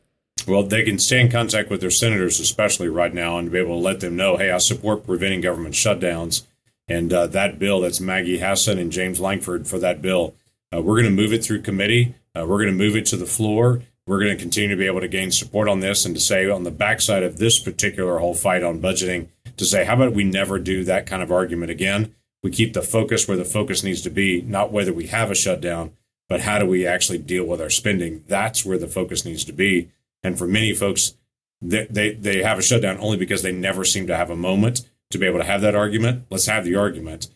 Well, 0.47 0.63
they 0.63 0.85
can 0.85 0.99
stay 0.99 1.21
in 1.21 1.31
contact 1.31 1.71
with 1.71 1.81
their 1.81 1.91
senators, 1.91 2.41
especially 2.41 2.89
right 2.89 3.13
now, 3.13 3.39
and 3.39 3.51
be 3.51 3.59
able 3.59 3.77
to 3.77 3.83
let 3.83 4.01
them 4.01 4.17
know, 4.17 4.37
hey, 4.37 4.51
I 4.51 4.59
support 4.59 5.05
preventing 5.05 5.41
government 5.41 5.75
shutdowns. 5.75 6.45
And 6.89 7.13
uh, 7.13 7.27
that 7.29 7.59
bill, 7.59 7.81
that's 7.81 8.01
Maggie 8.01 8.39
Hassan 8.39 8.79
and 8.79 8.91
James 8.91 9.21
Lankford 9.21 9.69
for 9.69 9.79
that 9.79 10.01
bill. 10.01 10.35
Uh, 10.75 10.81
we're 10.81 11.01
going 11.01 11.15
to 11.15 11.23
move 11.23 11.33
it 11.33 11.45
through 11.45 11.63
committee. 11.63 12.15
Uh, 12.37 12.47
we're 12.47 12.59
going 12.59 12.67
to 12.67 12.85
move 12.85 12.97
it 12.97 13.07
to 13.07 13.17
the 13.17 13.27
floor. 13.27 13.83
We're 14.07 14.21
going 14.21 14.37
to 14.37 14.43
continue 14.43 14.71
to 14.71 14.77
be 14.77 14.87
able 14.87 15.01
to 15.01 15.09
gain 15.09 15.31
support 15.31 15.69
on 15.69 15.81
this 15.81 16.05
and 16.05 16.15
to 16.15 16.21
say 16.21 16.49
on 16.49 16.65
the 16.65 16.71
backside 16.71 17.23
of 17.23 17.37
this 17.37 17.59
particular 17.59 18.19
whole 18.19 18.35
fight 18.35 18.63
on 18.63 18.81
budgeting, 18.81 19.29
to 19.57 19.65
say, 19.65 19.85
how 19.85 19.95
about 19.95 20.15
we 20.15 20.25
never 20.25 20.59
do 20.59 20.85
that 20.85 21.07
kind 21.07 21.23
of 21.23 21.31
argument 21.31 21.71
again? 21.71 22.15
We 22.43 22.51
keep 22.51 22.73
the 22.73 22.83
focus 22.83 23.29
where 23.29 23.37
the 23.37 23.45
focus 23.45 23.85
needs 23.85 24.03
to 24.03 24.11
be, 24.11 24.43
not 24.43 24.73
whether 24.73 24.93
we 24.93 25.09
have 25.09 25.31
a 25.31 25.35
shutdown, 25.35 25.93
but 26.29 26.41
how 26.41 26.59
do 26.59 26.67
we 26.67 26.87
actually 26.87 27.19
deal 27.19 27.45
with 27.45 27.61
our 27.61 27.71
spending? 27.71 28.25
That's 28.27 28.65
where 28.65 28.79
the 28.79 28.89
focus 28.89 29.25
needs 29.25 29.45
to 29.45 29.53
be. 29.53 29.91
And 30.23 30.39
for 30.39 30.47
many 30.47 30.73
folks, 30.75 31.15
they, 31.61 31.87
they, 31.91 32.15
they 32.15 32.43
have 32.43 32.59
a 32.59 32.63
shutdown 32.63 32.99
only 32.99 33.19
because 33.19 33.43
they 33.43 33.53
never 33.53 33.85
seem 33.85 34.07
to 34.07 34.17
have 34.17 34.31
a 34.31 34.37
moment 34.37 34.89
to 35.11 35.19
be 35.19 35.27
able 35.27 35.41
to 35.41 35.45
have 35.45 35.61
that 35.61 35.75
argument. 35.75 36.25
Let's 36.31 36.47
have 36.47 36.65
the 36.65 36.77
argument 36.77 37.29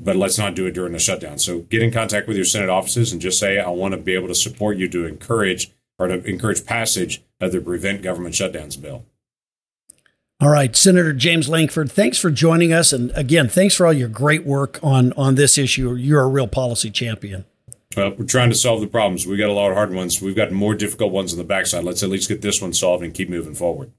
but 0.00 0.16
let's 0.16 0.38
not 0.38 0.54
do 0.54 0.66
it 0.66 0.72
during 0.72 0.92
the 0.92 0.98
shutdown. 0.98 1.38
So 1.38 1.60
get 1.60 1.82
in 1.82 1.92
contact 1.92 2.26
with 2.26 2.36
your 2.36 2.46
Senate 2.46 2.70
offices 2.70 3.12
and 3.12 3.20
just 3.20 3.38
say, 3.38 3.58
I 3.58 3.68
want 3.68 3.92
to 3.92 3.98
be 3.98 4.14
able 4.14 4.28
to 4.28 4.34
support 4.34 4.76
you 4.76 4.88
to 4.88 5.06
encourage 5.06 5.70
or 5.98 6.08
to 6.08 6.24
encourage 6.24 6.64
passage 6.64 7.22
of 7.40 7.52
the 7.52 7.60
Prevent 7.60 8.02
Government 8.02 8.34
Shutdowns 8.34 8.80
bill. 8.80 9.04
All 10.40 10.48
right, 10.48 10.74
Senator 10.74 11.12
James 11.12 11.50
Lankford, 11.50 11.92
thanks 11.92 12.16
for 12.16 12.30
joining 12.30 12.72
us. 12.72 12.94
And 12.94 13.10
again, 13.14 13.46
thanks 13.48 13.74
for 13.74 13.86
all 13.86 13.92
your 13.92 14.08
great 14.08 14.46
work 14.46 14.78
on, 14.82 15.12
on 15.12 15.34
this 15.34 15.58
issue. 15.58 15.94
You're 15.94 16.22
a 16.22 16.28
real 16.28 16.48
policy 16.48 16.90
champion. 16.90 17.44
Well, 17.94 18.14
we're 18.16 18.24
trying 18.24 18.48
to 18.48 18.56
solve 18.56 18.80
the 18.80 18.86
problems. 18.86 19.26
We've 19.26 19.38
got 19.38 19.50
a 19.50 19.52
lot 19.52 19.70
of 19.70 19.76
hard 19.76 19.92
ones. 19.92 20.22
We've 20.22 20.36
got 20.36 20.52
more 20.52 20.74
difficult 20.74 21.12
ones 21.12 21.32
on 21.32 21.38
the 21.38 21.44
backside. 21.44 21.84
Let's 21.84 22.02
at 22.02 22.08
least 22.08 22.28
get 22.28 22.40
this 22.40 22.62
one 22.62 22.72
solved 22.72 23.04
and 23.04 23.12
keep 23.12 23.28
moving 23.28 23.54
forward. 23.54 23.92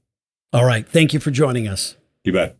All 0.52 0.64
right. 0.64 0.88
Thank 0.88 1.14
you 1.14 1.20
for 1.20 1.30
joining 1.30 1.68
us. 1.68 1.94
You 2.24 2.32
bet. 2.32 2.56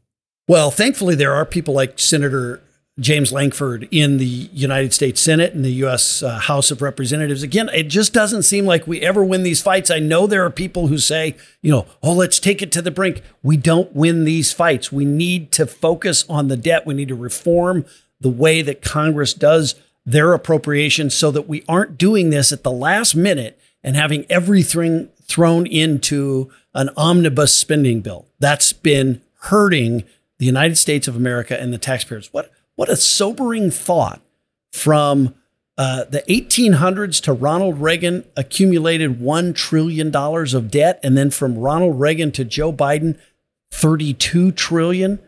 Well, 0.46 0.70
thankfully, 0.70 1.14
there 1.14 1.32
are 1.32 1.44
people 1.44 1.74
like 1.74 1.98
Senator 1.98 2.62
James 3.00 3.32
Lankford 3.32 3.88
in 3.90 4.18
the 4.18 4.26
United 4.26 4.92
States 4.92 5.20
Senate 5.20 5.54
and 5.54 5.64
the 5.64 5.72
U.S. 5.72 6.22
Uh, 6.22 6.38
House 6.38 6.70
of 6.70 6.82
Representatives. 6.82 7.42
Again, 7.42 7.70
it 7.72 7.84
just 7.84 8.12
doesn't 8.12 8.42
seem 8.42 8.66
like 8.66 8.86
we 8.86 9.00
ever 9.00 9.24
win 9.24 9.44
these 9.44 9.62
fights. 9.62 9.90
I 9.90 9.98
know 9.98 10.26
there 10.26 10.44
are 10.44 10.50
people 10.50 10.88
who 10.88 10.98
say, 10.98 11.34
you 11.62 11.70
know, 11.70 11.86
oh, 12.02 12.12
let's 12.12 12.38
take 12.38 12.60
it 12.60 12.70
to 12.72 12.82
the 12.82 12.90
brink. 12.90 13.22
We 13.42 13.56
don't 13.56 13.94
win 13.96 14.24
these 14.24 14.52
fights. 14.52 14.92
We 14.92 15.06
need 15.06 15.52
to 15.52 15.66
focus 15.66 16.26
on 16.28 16.48
the 16.48 16.56
debt. 16.56 16.86
We 16.86 16.92
need 16.92 17.08
to 17.08 17.14
reform 17.14 17.86
the 18.20 18.28
way 18.28 18.60
that 18.60 18.82
Congress 18.82 19.32
does 19.32 19.74
their 20.04 20.34
appropriations 20.34 21.14
so 21.14 21.30
that 21.30 21.48
we 21.48 21.64
aren't 21.66 21.96
doing 21.96 22.28
this 22.28 22.52
at 22.52 22.62
the 22.62 22.70
last 22.70 23.14
minute 23.14 23.58
and 23.82 23.96
having 23.96 24.26
everything 24.28 25.08
thrown 25.22 25.66
into 25.66 26.50
an 26.74 26.90
omnibus 26.96 27.54
spending 27.54 28.02
bill. 28.02 28.26
That's 28.38 28.74
been 28.74 29.22
hurting 29.44 30.04
the 30.38 30.46
United 30.46 30.76
States 30.76 31.08
of 31.08 31.16
America 31.16 31.58
and 31.58 31.72
the 31.72 31.78
taxpayers. 31.78 32.32
What 32.32 32.51
what 32.76 32.88
a 32.88 32.96
sobering 32.96 33.70
thought 33.70 34.20
from 34.72 35.34
uh, 35.78 36.04
the 36.04 36.22
1800s 36.28 37.22
to 37.22 37.32
Ronald 37.32 37.80
Reagan 37.80 38.24
accumulated 38.36 39.18
$1 39.18 39.54
trillion 39.54 40.14
of 40.14 40.70
debt. 40.70 41.00
And 41.02 41.16
then 41.16 41.30
from 41.30 41.58
Ronald 41.58 41.98
Reagan 41.98 42.30
to 42.32 42.44
Joe 42.44 42.72
Biden, 42.72 43.18
32 43.70 44.52
trillion. 44.52 45.18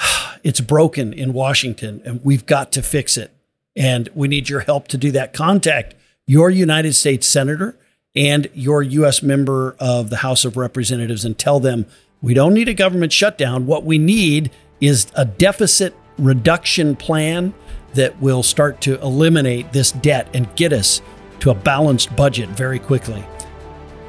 It's 0.44 0.60
broken 0.60 1.12
in 1.12 1.32
Washington 1.32 2.00
and 2.04 2.24
we've 2.24 2.46
got 2.46 2.70
to 2.72 2.82
fix 2.82 3.16
it. 3.16 3.32
And 3.74 4.08
we 4.14 4.28
need 4.28 4.48
your 4.48 4.60
help 4.60 4.86
to 4.88 4.96
do 4.96 5.10
that. 5.10 5.32
Contact 5.32 5.96
your 6.28 6.48
United 6.48 6.92
States 6.94 7.26
Senator 7.26 7.76
and 8.14 8.48
your 8.54 8.80
U.S. 8.82 9.20
member 9.20 9.74
of 9.80 10.10
the 10.10 10.18
House 10.18 10.44
of 10.44 10.56
Representatives 10.56 11.24
and 11.24 11.36
tell 11.36 11.58
them 11.58 11.86
we 12.22 12.34
don't 12.34 12.54
need 12.54 12.68
a 12.68 12.74
government 12.74 13.12
shutdown. 13.12 13.66
What 13.66 13.84
we 13.84 13.98
need 13.98 14.52
is 14.80 15.08
a 15.16 15.24
deficit 15.24 15.92
reduction 16.18 16.96
plan 16.96 17.54
that 17.94 18.20
will 18.20 18.42
start 18.42 18.80
to 18.82 19.00
eliminate 19.00 19.72
this 19.72 19.92
debt 19.92 20.28
and 20.34 20.54
get 20.56 20.72
us 20.72 21.00
to 21.40 21.50
a 21.50 21.54
balanced 21.54 22.14
budget 22.16 22.48
very 22.48 22.78
quickly. 22.78 23.24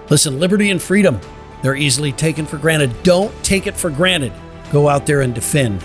Listen, 0.09 0.39
liberty 0.39 0.71
and 0.71 0.81
freedom, 0.81 1.19
they're 1.61 1.75
easily 1.75 2.11
taken 2.11 2.45
for 2.45 2.57
granted. 2.57 2.91
Don't 3.03 3.31
take 3.43 3.67
it 3.67 3.75
for 3.75 3.89
granted. 3.89 4.33
Go 4.71 4.89
out 4.89 5.05
there 5.05 5.21
and 5.21 5.35
defend 5.35 5.83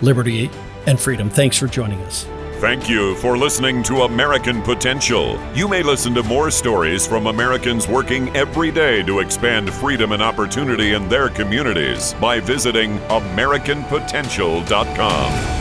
liberty 0.00 0.50
and 0.86 0.98
freedom. 0.98 1.28
Thanks 1.28 1.58
for 1.58 1.66
joining 1.66 2.00
us. 2.02 2.26
Thank 2.60 2.88
you 2.88 3.16
for 3.16 3.36
listening 3.38 3.82
to 3.84 4.02
American 4.02 4.62
Potential. 4.62 5.40
You 5.54 5.68
may 5.68 5.84
listen 5.84 6.12
to 6.14 6.24
more 6.24 6.50
stories 6.50 7.06
from 7.06 7.28
Americans 7.28 7.86
working 7.86 8.36
every 8.36 8.72
day 8.72 9.04
to 9.04 9.20
expand 9.20 9.72
freedom 9.72 10.10
and 10.10 10.20
opportunity 10.20 10.94
in 10.94 11.08
their 11.08 11.28
communities 11.28 12.14
by 12.14 12.40
visiting 12.40 12.98
AmericanPotential.com. 12.98 15.57